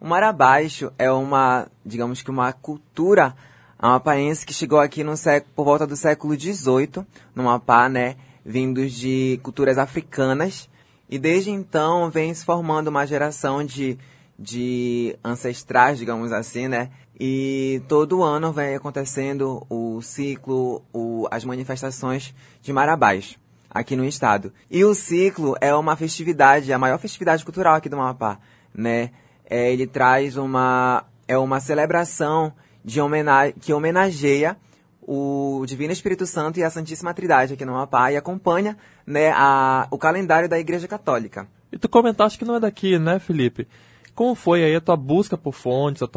O 0.00 0.06
Mar 0.06 0.22
Abaixo 0.22 0.90
é 0.98 1.10
uma, 1.10 1.68
digamos 1.84 2.22
que 2.22 2.30
uma 2.30 2.52
cultura 2.52 3.34
amapaense 3.78 4.46
que 4.46 4.54
chegou 4.54 4.80
aqui 4.80 5.04
no 5.04 5.16
século, 5.16 5.52
por 5.54 5.64
volta 5.64 5.86
do 5.86 5.96
século 5.96 6.38
XVIII, 6.38 7.04
no 7.34 7.42
Amapá, 7.42 7.88
né, 7.88 8.16
vindos 8.44 8.92
de 8.92 9.38
culturas 9.42 9.76
africanas, 9.76 10.68
e 11.08 11.18
desde 11.18 11.50
então 11.50 12.10
vem 12.10 12.32
se 12.32 12.44
formando 12.44 12.88
uma 12.88 13.06
geração 13.06 13.62
de, 13.62 13.98
de 14.38 15.16
ancestrais, 15.24 15.98
digamos 15.98 16.32
assim, 16.32 16.68
né, 16.68 16.90
e 17.18 17.80
todo 17.88 18.22
ano 18.22 18.52
vem 18.52 18.74
acontecendo 18.74 19.64
o 19.70 20.02
ciclo, 20.02 20.82
o, 20.92 21.28
as 21.30 21.44
manifestações 21.44 22.34
de 22.60 22.72
Mar 22.72 22.88
Abaixo 22.88 23.38
aqui 23.70 23.96
no 23.96 24.04
estado. 24.04 24.52
E 24.70 24.84
o 24.84 24.94
ciclo 24.94 25.56
é 25.60 25.74
uma 25.74 25.96
festividade, 25.96 26.72
a 26.72 26.78
maior 26.78 26.98
festividade 26.98 27.44
cultural 27.44 27.74
aqui 27.74 27.88
do 27.88 27.96
Amapá, 27.96 28.38
né? 28.72 29.10
É, 29.48 29.72
ele 29.72 29.86
traz 29.86 30.36
uma 30.36 31.04
é 31.26 31.36
uma 31.38 31.60
celebração 31.60 32.52
de 32.84 33.00
homenagem 33.00 33.54
que 33.60 33.72
homenageia 33.72 34.56
o 35.00 35.64
Divino 35.66 35.92
Espírito 35.92 36.26
Santo 36.26 36.58
e 36.58 36.64
a 36.64 36.70
Santíssima 36.70 37.12
Trindade 37.12 37.54
aqui 37.54 37.64
no 37.64 37.74
Amapá 37.74 38.10
e 38.10 38.16
acompanha, 38.16 38.76
né, 39.06 39.30
a, 39.32 39.86
o 39.90 39.98
calendário 39.98 40.48
da 40.48 40.58
Igreja 40.58 40.88
Católica. 40.88 41.46
E 41.70 41.78
tu 41.78 41.88
comentaste 41.88 42.38
que 42.38 42.44
não 42.44 42.56
é 42.56 42.60
daqui, 42.60 42.98
né, 42.98 43.18
Felipe? 43.18 43.68
Como 44.14 44.34
foi 44.34 44.62
aí 44.64 44.76
a 44.76 44.80
tua 44.80 44.96
busca 44.96 45.36
por 45.36 45.52
fontes, 45.52 46.02
o 46.02 46.08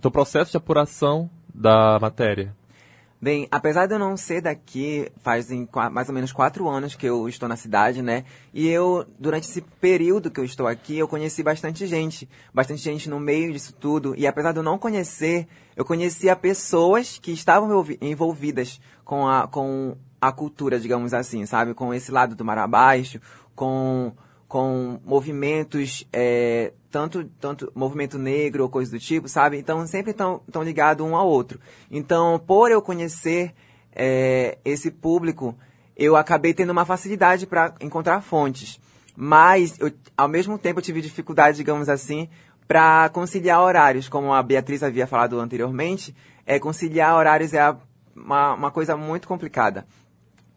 teu 0.00 0.10
processo 0.10 0.50
de 0.50 0.56
apuração 0.56 1.28
da 1.54 1.98
matéria? 2.00 2.54
Bem, 3.20 3.48
apesar 3.50 3.86
de 3.86 3.94
eu 3.94 3.98
não 3.98 4.18
ser 4.18 4.42
daqui, 4.42 5.10
fazem 5.22 5.66
mais 5.90 6.08
ou 6.10 6.14
menos 6.14 6.30
quatro 6.30 6.68
anos 6.68 6.94
que 6.94 7.06
eu 7.06 7.26
estou 7.26 7.48
na 7.48 7.56
cidade, 7.56 8.02
né? 8.02 8.24
E 8.52 8.68
eu, 8.68 9.06
durante 9.18 9.48
esse 9.48 9.62
período 9.62 10.30
que 10.30 10.38
eu 10.38 10.44
estou 10.44 10.66
aqui, 10.66 10.98
eu 10.98 11.08
conheci 11.08 11.42
bastante 11.42 11.86
gente. 11.86 12.28
Bastante 12.52 12.82
gente 12.82 13.08
no 13.08 13.18
meio 13.18 13.50
disso 13.50 13.72
tudo. 13.72 14.14
E 14.14 14.26
apesar 14.26 14.52
de 14.52 14.58
eu 14.58 14.62
não 14.62 14.78
conhecer, 14.78 15.48
eu 15.74 15.86
conhecia 15.86 16.36
pessoas 16.36 17.18
que 17.18 17.32
estavam 17.32 17.70
envolvidas 18.02 18.78
com 19.06 19.26
a, 19.26 19.48
com 19.48 19.96
a 20.20 20.30
cultura, 20.30 20.78
digamos 20.78 21.14
assim, 21.14 21.46
sabe? 21.46 21.72
Com 21.72 21.94
esse 21.94 22.12
lado 22.12 22.34
do 22.34 22.44
mar 22.44 22.58
abaixo, 22.58 23.18
com 23.54 24.12
com 24.54 25.00
movimentos, 25.04 26.06
é, 26.12 26.72
tanto, 26.88 27.24
tanto 27.40 27.72
movimento 27.74 28.16
negro 28.16 28.62
ou 28.62 28.68
coisa 28.68 28.88
do 28.88 29.00
tipo, 29.00 29.28
sabe? 29.28 29.58
Então, 29.58 29.84
sempre 29.84 30.12
estão 30.12 30.62
ligados 30.62 31.04
um 31.04 31.16
ao 31.16 31.26
outro. 31.26 31.58
Então, 31.90 32.38
por 32.38 32.70
eu 32.70 32.80
conhecer 32.80 33.52
é, 33.92 34.56
esse 34.64 34.92
público, 34.92 35.58
eu 35.96 36.14
acabei 36.14 36.54
tendo 36.54 36.70
uma 36.70 36.84
facilidade 36.84 37.48
para 37.48 37.74
encontrar 37.80 38.20
fontes. 38.20 38.78
Mas, 39.16 39.76
eu, 39.80 39.90
ao 40.16 40.28
mesmo 40.28 40.56
tempo, 40.56 40.78
eu 40.78 40.84
tive 40.84 41.00
dificuldade, 41.00 41.56
digamos 41.56 41.88
assim, 41.88 42.28
para 42.68 43.08
conciliar 43.08 43.60
horários. 43.60 44.08
Como 44.08 44.32
a 44.32 44.40
Beatriz 44.40 44.84
havia 44.84 45.08
falado 45.08 45.40
anteriormente, 45.40 46.14
é, 46.46 46.60
conciliar 46.60 47.16
horários 47.16 47.52
é 47.54 47.76
uma, 48.14 48.54
uma 48.54 48.70
coisa 48.70 48.96
muito 48.96 49.26
complicada 49.26 49.84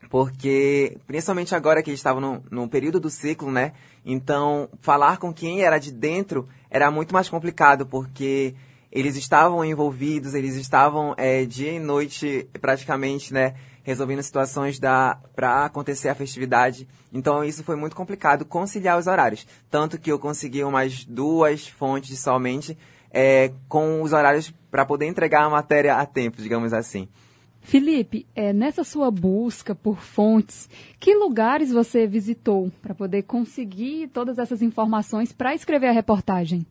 porque 0.09 0.97
principalmente 1.05 1.53
agora 1.55 1.81
que 1.83 1.89
eles 1.89 1.99
estavam 1.99 2.21
no, 2.21 2.43
no, 2.49 2.69
período 2.69 2.99
do 2.99 3.09
ciclo, 3.09 3.51
né? 3.51 3.73
Então, 4.05 4.69
falar 4.81 5.17
com 5.17 5.33
quem 5.33 5.61
era 5.61 5.77
de 5.77 5.91
dentro 5.91 6.47
era 6.69 6.89
muito 6.89 7.13
mais 7.13 7.29
complicado, 7.29 7.85
porque 7.85 8.55
eles 8.91 9.15
estavam 9.15 9.63
envolvidos, 9.65 10.33
eles 10.33 10.55
estavam 10.55 11.13
é, 11.17 11.45
dia 11.45 11.73
e 11.73 11.79
noite 11.79 12.47
praticamente, 12.61 13.33
né? 13.33 13.55
Resolvendo 13.83 14.21
situações 14.21 14.79
da 14.79 15.17
para 15.35 15.65
acontecer 15.65 16.09
a 16.09 16.15
festividade. 16.15 16.87
Então, 17.11 17.43
isso 17.43 17.63
foi 17.63 17.75
muito 17.75 17.95
complicado 17.95 18.45
conciliar 18.45 18.97
os 18.97 19.07
horários. 19.07 19.47
Tanto 19.69 19.97
que 19.97 20.11
eu 20.11 20.19
consegui 20.19 20.63
umas 20.63 21.05
duas 21.05 21.67
fontes 21.67 22.19
somente 22.19 22.77
é, 23.11 23.51
com 23.69 24.01
os 24.01 24.13
horários 24.13 24.53
para 24.69 24.85
poder 24.85 25.05
entregar 25.05 25.43
a 25.43 25.49
matéria 25.49 25.95
a 25.95 26.05
tempo, 26.05 26.41
digamos 26.41 26.73
assim. 26.73 27.07
Felipe, 27.67 28.25
é, 28.33 28.53
nessa 28.53 28.81
sua 28.85 29.11
busca 29.11 29.75
por 29.75 29.99
fontes, 29.99 30.69
que 30.97 31.13
lugares 31.13 31.69
você 31.69 32.07
visitou 32.07 32.71
para 32.81 32.95
poder 32.95 33.23
conseguir 33.23 34.07
todas 34.07 34.39
essas 34.39 34.61
informações 34.61 35.33
para 35.33 35.53
escrever 35.53 35.87
a 35.87 35.91
reportagem? 35.91 36.65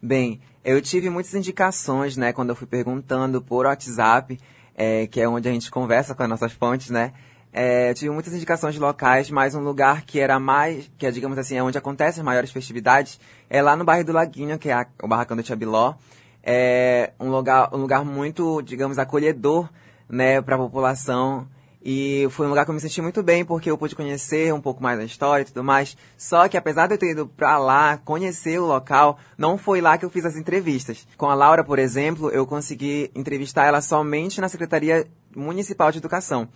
Bem, 0.00 0.40
eu 0.64 0.80
tive 0.80 1.10
muitas 1.10 1.34
indicações, 1.34 2.16
né, 2.16 2.32
quando 2.32 2.50
eu 2.50 2.54
fui 2.54 2.68
perguntando 2.68 3.42
por 3.42 3.66
WhatsApp, 3.66 4.38
é, 4.76 5.08
que 5.08 5.20
é 5.20 5.28
onde 5.28 5.48
a 5.48 5.52
gente 5.52 5.68
conversa 5.68 6.14
com 6.14 6.22
as 6.22 6.28
nossas 6.28 6.52
fontes, 6.52 6.90
né? 6.90 7.12
É, 7.52 7.92
tive 7.94 8.12
muitas 8.12 8.32
indicações 8.32 8.74
de 8.74 8.80
locais, 8.80 9.30
mas 9.30 9.56
um 9.56 9.64
lugar 9.64 10.02
que 10.02 10.20
era 10.20 10.38
mais, 10.38 10.88
que 10.96 11.06
é, 11.06 11.10
digamos 11.10 11.38
assim, 11.38 11.56
é 11.56 11.62
onde 11.64 11.76
acontecem 11.76 12.20
as 12.20 12.24
maiores 12.24 12.52
festividades, 12.52 13.18
é 13.50 13.60
lá 13.60 13.74
no 13.74 13.84
bairro 13.84 14.04
do 14.04 14.12
Laguinho, 14.12 14.60
que 14.60 14.68
é 14.68 14.74
a, 14.74 14.86
o 15.02 15.08
barracão 15.08 15.36
do 15.36 15.42
Tiabiló. 15.42 15.94
É 16.40 17.14
um 17.18 17.30
lugar, 17.30 17.74
um 17.74 17.78
lugar 17.78 18.04
muito, 18.04 18.62
digamos, 18.62 18.96
acolhedor, 18.96 19.68
né, 20.10 20.42
para 20.42 20.56
a 20.56 20.58
população. 20.58 21.46
E 21.82 22.28
foi 22.30 22.44
um 22.46 22.50
lugar 22.50 22.66
que 22.66 22.70
eu 22.70 22.74
me 22.74 22.80
senti 22.80 23.00
muito 23.00 23.22
bem, 23.22 23.42
porque 23.42 23.70
eu 23.70 23.78
pude 23.78 23.96
conhecer 23.96 24.52
um 24.52 24.60
pouco 24.60 24.82
mais 24.82 24.98
da 24.98 25.04
história 25.04 25.42
e 25.42 25.46
tudo 25.46 25.64
mais. 25.64 25.96
Só 26.16 26.46
que 26.46 26.58
apesar 26.58 26.86
de 26.86 26.94
eu 26.94 26.98
ter 26.98 27.12
ido 27.12 27.26
pra 27.26 27.56
lá, 27.56 27.96
conhecer 27.96 28.60
o 28.60 28.66
local, 28.66 29.18
não 29.38 29.56
foi 29.56 29.80
lá 29.80 29.96
que 29.96 30.04
eu 30.04 30.10
fiz 30.10 30.26
as 30.26 30.36
entrevistas. 30.36 31.06
Com 31.16 31.30
a 31.30 31.34
Laura, 31.34 31.64
por 31.64 31.78
exemplo, 31.78 32.28
eu 32.30 32.46
consegui 32.46 33.10
entrevistar 33.14 33.64
ela 33.64 33.80
somente 33.80 34.42
na 34.42 34.48
Secretaria 34.48 35.06
Municipal 35.34 35.90
de 35.90 35.98
Educação. 35.98 36.48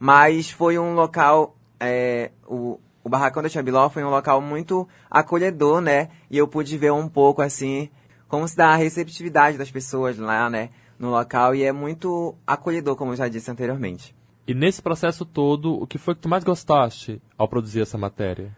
Mas 0.00 0.50
foi 0.50 0.76
um 0.80 0.94
local, 0.94 1.56
é, 1.78 2.32
o, 2.44 2.80
o 3.04 3.08
Barracão 3.08 3.40
da 3.40 3.48
Chabiló 3.48 3.88
foi 3.88 4.02
um 4.02 4.10
local 4.10 4.40
muito 4.40 4.88
acolhedor, 5.08 5.80
né? 5.80 6.08
E 6.28 6.36
eu 6.36 6.48
pude 6.48 6.76
ver 6.76 6.90
um 6.90 7.08
pouco, 7.08 7.40
assim, 7.40 7.88
como 8.26 8.48
se 8.48 8.56
dá 8.56 8.70
a 8.70 8.76
receptividade 8.76 9.56
das 9.56 9.70
pessoas 9.70 10.18
lá, 10.18 10.50
né? 10.50 10.70
No 11.02 11.10
local, 11.10 11.52
e 11.52 11.64
é 11.64 11.72
muito 11.72 12.32
acolhedor, 12.46 12.94
como 12.94 13.10
eu 13.10 13.16
já 13.16 13.26
disse 13.26 13.50
anteriormente. 13.50 14.14
E 14.46 14.54
nesse 14.54 14.80
processo 14.80 15.24
todo, 15.24 15.74
o 15.74 15.84
que 15.84 15.98
foi 15.98 16.14
que 16.14 16.20
tu 16.20 16.28
mais 16.28 16.44
gostaste 16.44 17.20
ao 17.36 17.48
produzir 17.48 17.80
essa 17.80 17.98
matéria? 17.98 18.56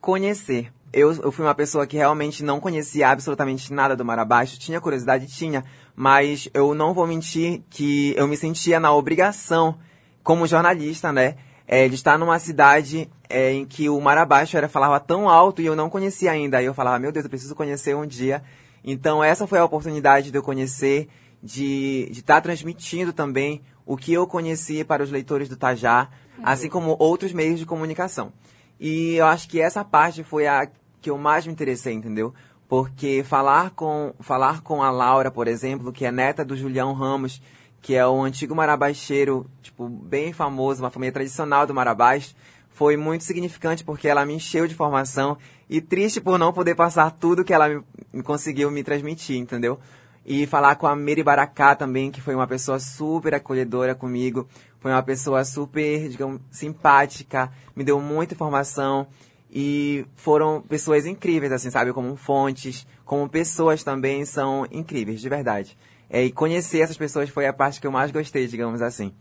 Conhecer. 0.00 0.72
Eu, 0.90 1.12
eu 1.22 1.30
fui 1.30 1.44
uma 1.44 1.54
pessoa 1.54 1.86
que 1.86 1.98
realmente 1.98 2.42
não 2.42 2.60
conhecia 2.60 3.10
absolutamente 3.10 3.70
nada 3.74 3.94
do 3.94 4.06
Mar 4.06 4.18
Abaixo, 4.18 4.58
tinha 4.58 4.80
curiosidade, 4.80 5.26
tinha, 5.26 5.66
mas 5.94 6.48
eu 6.54 6.74
não 6.74 6.94
vou 6.94 7.06
mentir 7.06 7.60
que 7.68 8.14
eu 8.16 8.26
me 8.26 8.38
sentia 8.38 8.80
na 8.80 8.90
obrigação, 8.94 9.76
como 10.22 10.46
jornalista, 10.46 11.12
né, 11.12 11.36
é, 11.66 11.90
de 11.90 11.94
estar 11.94 12.18
numa 12.18 12.38
cidade 12.38 13.06
é, 13.28 13.52
em 13.52 13.66
que 13.66 13.90
o 13.90 14.00
Mar 14.00 14.16
Abaixo 14.16 14.56
era, 14.56 14.66
falava 14.66 14.98
tão 14.98 15.28
alto 15.28 15.60
e 15.60 15.66
eu 15.66 15.76
não 15.76 15.90
conhecia 15.90 16.30
ainda. 16.30 16.56
Aí 16.56 16.64
eu 16.64 16.72
falava, 16.72 16.98
meu 16.98 17.12
Deus, 17.12 17.26
eu 17.26 17.30
preciso 17.30 17.54
conhecer 17.54 17.94
um 17.94 18.06
dia. 18.06 18.42
Então 18.82 19.22
essa 19.22 19.46
foi 19.46 19.58
a 19.58 19.64
oportunidade 19.64 20.30
de 20.30 20.38
eu 20.38 20.42
conhecer, 20.42 21.06
de 21.42 22.08
estar 22.10 22.36
tá 22.36 22.40
transmitindo 22.40 23.12
também 23.12 23.62
o 23.84 23.96
que 23.96 24.12
eu 24.12 24.26
conheci 24.26 24.84
para 24.84 25.02
os 25.02 25.10
leitores 25.10 25.48
do 25.48 25.56
Tajá, 25.56 26.08
assim 26.42 26.68
como 26.68 26.96
outros 26.98 27.32
meios 27.32 27.58
de 27.58 27.66
comunicação. 27.66 28.32
E 28.78 29.14
eu 29.14 29.26
acho 29.26 29.48
que 29.48 29.60
essa 29.60 29.84
parte 29.84 30.22
foi 30.22 30.46
a 30.46 30.68
que 31.00 31.10
eu 31.10 31.18
mais 31.18 31.46
me 31.46 31.52
interessei, 31.52 31.92
entendeu? 31.92 32.32
Porque 32.68 33.24
falar 33.24 33.70
com, 33.70 34.14
falar 34.20 34.62
com 34.62 34.82
a 34.82 34.90
Laura, 34.90 35.30
por 35.30 35.48
exemplo, 35.48 35.92
que 35.92 36.06
é 36.06 36.12
neta 36.12 36.44
do 36.44 36.56
Julião 36.56 36.92
Ramos, 36.92 37.42
que 37.82 37.96
é 37.96 38.06
um 38.06 38.22
antigo 38.22 38.54
marabaixeiro, 38.54 39.50
tipo, 39.60 39.88
bem 39.88 40.32
famoso, 40.32 40.82
uma 40.82 40.90
família 40.90 41.12
tradicional 41.12 41.66
do 41.66 41.74
Marabás, 41.74 42.34
foi 42.70 42.96
muito 42.96 43.24
significante 43.24 43.84
porque 43.84 44.08
ela 44.08 44.24
me 44.24 44.34
encheu 44.34 44.66
de 44.66 44.72
informação 44.72 45.36
e 45.68 45.80
triste 45.80 46.20
por 46.20 46.38
não 46.38 46.52
poder 46.52 46.74
passar 46.74 47.10
tudo 47.10 47.44
que 47.44 47.52
ela 47.52 47.68
me, 48.12 48.22
conseguiu 48.22 48.70
me 48.70 48.82
transmitir, 48.82 49.36
entendeu? 49.36 49.78
E 50.24 50.46
falar 50.46 50.76
com 50.76 50.86
a 50.86 50.94
Miri 50.94 51.22
Baracá 51.22 51.74
também, 51.74 52.10
que 52.10 52.20
foi 52.20 52.34
uma 52.34 52.46
pessoa 52.46 52.78
super 52.78 53.34
acolhedora 53.34 53.94
comigo. 53.94 54.46
Foi 54.78 54.90
uma 54.90 55.02
pessoa 55.02 55.44
super, 55.44 56.08
digamos, 56.08 56.40
simpática, 56.50 57.50
me 57.74 57.82
deu 57.84 58.00
muita 58.00 58.34
informação. 58.34 59.06
E 59.50 60.06
foram 60.16 60.62
pessoas 60.62 61.04
incríveis, 61.04 61.52
assim, 61.52 61.70
sabe? 61.70 61.92
Como 61.92 62.16
fontes, 62.16 62.86
como 63.04 63.28
pessoas 63.28 63.84
também 63.84 64.24
são 64.24 64.66
incríveis, 64.70 65.20
de 65.20 65.28
verdade. 65.28 65.76
É, 66.08 66.24
e 66.24 66.32
conhecer 66.32 66.80
essas 66.80 66.96
pessoas 66.96 67.28
foi 67.28 67.46
a 67.46 67.52
parte 67.52 67.80
que 67.80 67.86
eu 67.86 67.92
mais 67.92 68.10
gostei, 68.10 68.46
digamos 68.46 68.80
assim. 68.80 69.12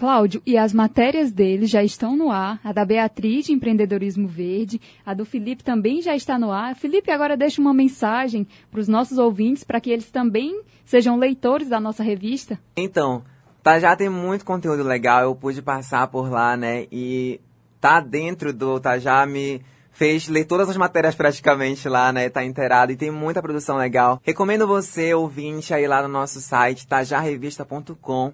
Cláudio, 0.00 0.40
e 0.46 0.56
as 0.56 0.72
matérias 0.72 1.30
dele 1.30 1.66
já 1.66 1.84
estão 1.84 2.16
no 2.16 2.30
ar. 2.30 2.58
A 2.64 2.72
da 2.72 2.86
Beatriz 2.86 3.44
de 3.44 3.52
Empreendedorismo 3.52 4.26
Verde, 4.26 4.80
a 5.04 5.12
do 5.12 5.26
Felipe 5.26 5.62
também 5.62 6.00
já 6.00 6.16
está 6.16 6.38
no 6.38 6.50
ar. 6.50 6.74
Felipe, 6.74 7.10
agora 7.10 7.36
deixa 7.36 7.60
uma 7.60 7.74
mensagem 7.74 8.48
para 8.70 8.80
os 8.80 8.88
nossos 8.88 9.18
ouvintes 9.18 9.62
para 9.62 9.78
que 9.78 9.90
eles 9.90 10.10
também 10.10 10.62
sejam 10.86 11.18
leitores 11.18 11.68
da 11.68 11.78
nossa 11.78 12.02
revista. 12.02 12.58
Então, 12.74 13.22
tá, 13.62 13.78
já 13.78 13.94
tem 13.94 14.08
muito 14.08 14.42
conteúdo 14.42 14.82
legal, 14.82 15.20
eu 15.20 15.34
pude 15.34 15.60
passar 15.60 16.06
por 16.06 16.30
lá, 16.30 16.56
né? 16.56 16.86
E 16.90 17.38
tá 17.78 18.00
dentro 18.00 18.54
do 18.54 18.80
tá 18.80 18.96
me 19.26 19.60
fez 19.92 20.28
ler 20.28 20.46
todas 20.46 20.70
as 20.70 20.78
matérias 20.78 21.14
praticamente 21.14 21.86
lá, 21.90 22.10
né? 22.10 22.30
Tá 22.30 22.42
inteirado 22.42 22.90
e 22.90 22.96
tem 22.96 23.10
muita 23.10 23.42
produção 23.42 23.76
legal. 23.76 24.18
Recomendo 24.22 24.66
você, 24.66 25.12
ouvinte, 25.12 25.74
aí 25.74 25.86
lá 25.86 26.00
no 26.00 26.08
nosso 26.08 26.40
site, 26.40 26.86
tajarrevista.com 26.86 28.32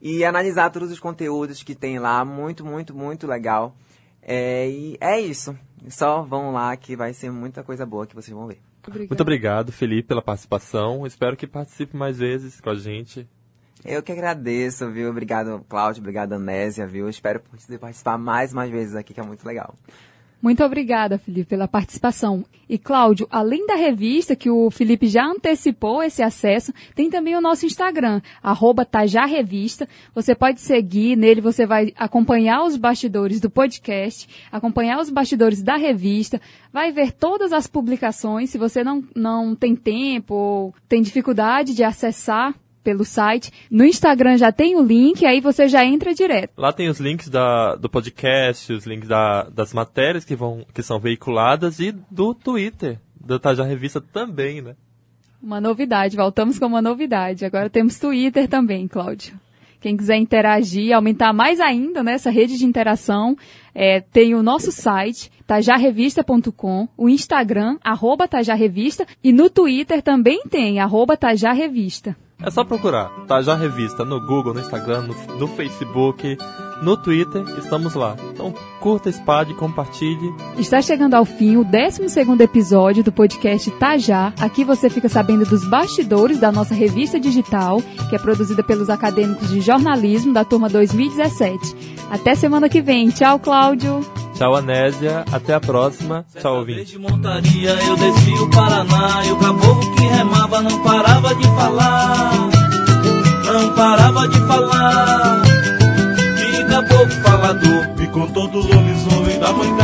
e 0.00 0.24
analisar 0.24 0.70
todos 0.70 0.90
os 0.90 1.00
conteúdos 1.00 1.62
que 1.62 1.74
tem 1.74 1.98
lá. 1.98 2.24
Muito, 2.24 2.64
muito, 2.64 2.94
muito 2.94 3.26
legal. 3.26 3.76
É, 4.22 4.68
e 4.68 4.96
é 5.00 5.20
isso. 5.20 5.56
Só 5.88 6.22
vão 6.22 6.52
lá 6.52 6.76
que 6.76 6.96
vai 6.96 7.12
ser 7.12 7.30
muita 7.30 7.62
coisa 7.62 7.86
boa 7.86 8.06
que 8.06 8.14
vocês 8.14 8.36
vão 8.36 8.46
ver. 8.46 8.60
Obrigado. 8.86 9.10
Muito 9.10 9.20
obrigado, 9.20 9.72
Felipe, 9.72 10.08
pela 10.08 10.22
participação. 10.22 11.06
Espero 11.06 11.36
que 11.36 11.46
participe 11.46 11.96
mais 11.96 12.18
vezes 12.18 12.60
com 12.60 12.70
a 12.70 12.74
gente. 12.74 13.28
Eu 13.84 14.02
que 14.02 14.10
agradeço, 14.10 14.90
viu? 14.90 15.08
Obrigado, 15.10 15.64
Cláudio. 15.68 16.00
Obrigado, 16.00 16.32
Anésia, 16.32 16.86
viu? 16.86 17.08
Espero 17.08 17.40
poder 17.40 17.78
participar 17.78 18.18
mais 18.18 18.52
mais 18.52 18.70
vezes 18.70 18.96
aqui, 18.96 19.14
que 19.14 19.20
é 19.20 19.22
muito 19.22 19.46
legal. 19.46 19.74
Muito 20.40 20.62
obrigada, 20.62 21.18
Felipe, 21.18 21.50
pela 21.50 21.66
participação. 21.66 22.44
E 22.68 22.78
Cláudio, 22.78 23.26
além 23.30 23.66
da 23.66 23.74
revista, 23.74 24.36
que 24.36 24.48
o 24.48 24.70
Felipe 24.70 25.08
já 25.08 25.24
antecipou 25.24 26.02
esse 26.02 26.22
acesso, 26.22 26.72
tem 26.94 27.10
também 27.10 27.34
o 27.34 27.40
nosso 27.40 27.66
Instagram, 27.66 28.20
arroba 28.40 28.84
Tajarrevista. 28.84 29.88
Você 30.14 30.34
pode 30.34 30.60
seguir, 30.60 31.16
nele 31.16 31.40
você 31.40 31.66
vai 31.66 31.92
acompanhar 31.96 32.62
os 32.62 32.76
bastidores 32.76 33.40
do 33.40 33.50
podcast, 33.50 34.28
acompanhar 34.52 35.00
os 35.00 35.10
bastidores 35.10 35.60
da 35.60 35.76
revista, 35.76 36.40
vai 36.72 36.92
ver 36.92 37.10
todas 37.10 37.52
as 37.52 37.66
publicações. 37.66 38.50
Se 38.50 38.58
você 38.58 38.84
não, 38.84 39.02
não 39.16 39.56
tem 39.56 39.74
tempo 39.74 40.34
ou 40.34 40.74
tem 40.88 41.02
dificuldade 41.02 41.74
de 41.74 41.82
acessar, 41.82 42.54
pelo 42.88 43.04
site. 43.04 43.52
No 43.70 43.84
Instagram 43.84 44.38
já 44.38 44.50
tem 44.50 44.74
o 44.74 44.82
link, 44.82 45.26
aí 45.26 45.42
você 45.42 45.68
já 45.68 45.84
entra 45.84 46.14
direto. 46.14 46.52
Lá 46.56 46.72
tem 46.72 46.88
os 46.88 46.98
links 46.98 47.28
da, 47.28 47.76
do 47.76 47.86
podcast, 47.86 48.72
os 48.72 48.86
links 48.86 49.06
da, 49.06 49.42
das 49.50 49.74
matérias 49.74 50.24
que, 50.24 50.34
vão, 50.34 50.64
que 50.72 50.82
são 50.82 50.98
veiculadas 50.98 51.80
e 51.80 51.92
do 52.10 52.32
Twitter, 52.32 52.98
da 53.20 53.38
Taja 53.38 53.62
Revista 53.62 54.00
também, 54.00 54.62
né? 54.62 54.74
Uma 55.42 55.60
novidade, 55.60 56.16
voltamos 56.16 56.58
com 56.58 56.64
uma 56.64 56.80
novidade. 56.80 57.44
Agora 57.44 57.68
temos 57.68 57.98
Twitter 57.98 58.48
também, 58.48 58.88
Cláudio. 58.88 59.38
Quem 59.78 59.94
quiser 59.94 60.16
interagir, 60.16 60.96
aumentar 60.96 61.34
mais 61.34 61.60
ainda 61.60 62.02
nessa 62.02 62.30
rede 62.30 62.56
de 62.56 62.64
interação, 62.64 63.36
é, 63.74 64.00
tem 64.00 64.34
o 64.34 64.42
nosso 64.42 64.72
site, 64.72 65.30
tajarrevista.com, 65.46 66.88
o 66.96 67.06
Instagram, 67.06 67.76
arroba 67.84 68.26
tajarrevista, 68.26 69.06
e 69.22 69.30
no 69.30 69.50
Twitter 69.50 70.00
também 70.00 70.42
tem, 70.48 70.80
arroba 70.80 71.18
tajarrevista. 71.18 72.16
É 72.40 72.50
só 72.50 72.62
procurar, 72.62 73.10
tá? 73.26 73.42
Já 73.42 73.56
revista 73.56 74.04
no 74.04 74.20
Google, 74.20 74.54
no 74.54 74.60
Instagram, 74.60 75.02
no, 75.02 75.36
no 75.38 75.48
Facebook, 75.48 76.38
no 76.80 76.96
Twitter, 76.96 77.42
estamos 77.58 77.94
lá. 77.94 78.14
Então 78.32 78.54
curta, 78.80 79.10
espalhe, 79.10 79.54
compartilhe. 79.54 80.32
Está 80.56 80.80
chegando 80.80 81.14
ao 81.14 81.24
fim 81.24 81.56
o 81.56 81.64
12 81.64 82.42
episódio 82.42 83.02
do 83.02 83.10
podcast 83.10 83.68
Tajá. 83.72 84.32
Aqui 84.40 84.62
você 84.62 84.88
fica 84.88 85.08
sabendo 85.08 85.44
dos 85.44 85.68
bastidores 85.68 86.38
da 86.38 86.52
nossa 86.52 86.74
revista 86.74 87.18
digital, 87.18 87.82
que 88.08 88.14
é 88.14 88.18
produzida 88.18 88.62
pelos 88.62 88.88
acadêmicos 88.88 89.48
de 89.48 89.60
jornalismo 89.60 90.32
da 90.32 90.44
turma 90.44 90.68
2017. 90.68 91.98
Até 92.08 92.36
semana 92.36 92.68
que 92.68 92.80
vem. 92.80 93.08
Tchau, 93.08 93.40
Cláudio. 93.40 94.00
Tchau, 94.38 94.54
Anésia. 94.54 95.24
Até 95.32 95.52
a 95.52 95.58
próxima. 95.58 96.24
Tchau, 96.40 96.58
ouvinte. 96.58 96.92
de 96.92 96.98
montaria 96.98 97.70
eu 97.70 97.96
desci 97.96 98.30
o 98.34 98.48
Paraná 98.48 99.24
e 99.26 99.32
o 99.32 99.36
caboclo 99.36 99.96
que 99.96 100.06
remava 100.06 100.62
não 100.62 100.80
parava 100.84 101.34
de 101.34 101.44
falar. 101.44 102.30
Não 103.52 103.74
parava 103.74 104.28
de 104.28 104.38
falar. 104.46 105.42
E 106.38 106.64
caboclo 106.66 107.10
falador 107.20 107.96
me 107.98 108.06
contou 108.06 108.46
do 108.46 108.58
lobisomem 108.58 109.40
da 109.40 109.52
mãe 109.52 109.76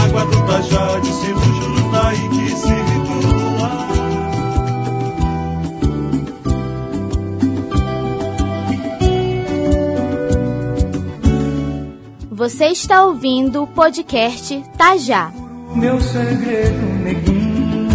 Você 12.55 12.67
está 12.67 13.05
ouvindo 13.05 13.65
o 13.65 13.67
podcast 13.67 14.63
Tajá. 14.79 15.33
Meu 15.75 16.01
segredo, 16.01 16.87
neguinho, 17.03 17.91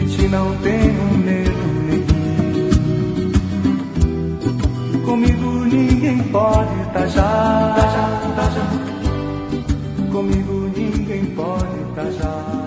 e 0.00 0.06
te 0.06 0.28
não 0.28 0.56
tenho 0.62 1.18
medo, 1.18 1.52
neguinho. 1.90 3.32
Comigo 5.04 5.46
ninguém 5.66 6.22
pode 6.28 6.74
Tajá, 6.94 7.74
Tajá, 7.76 8.32
Tajá. 8.34 8.66
Comigo 10.10 10.70
ninguém 10.74 11.26
pode 11.26 11.84
Tajá. 11.94 12.61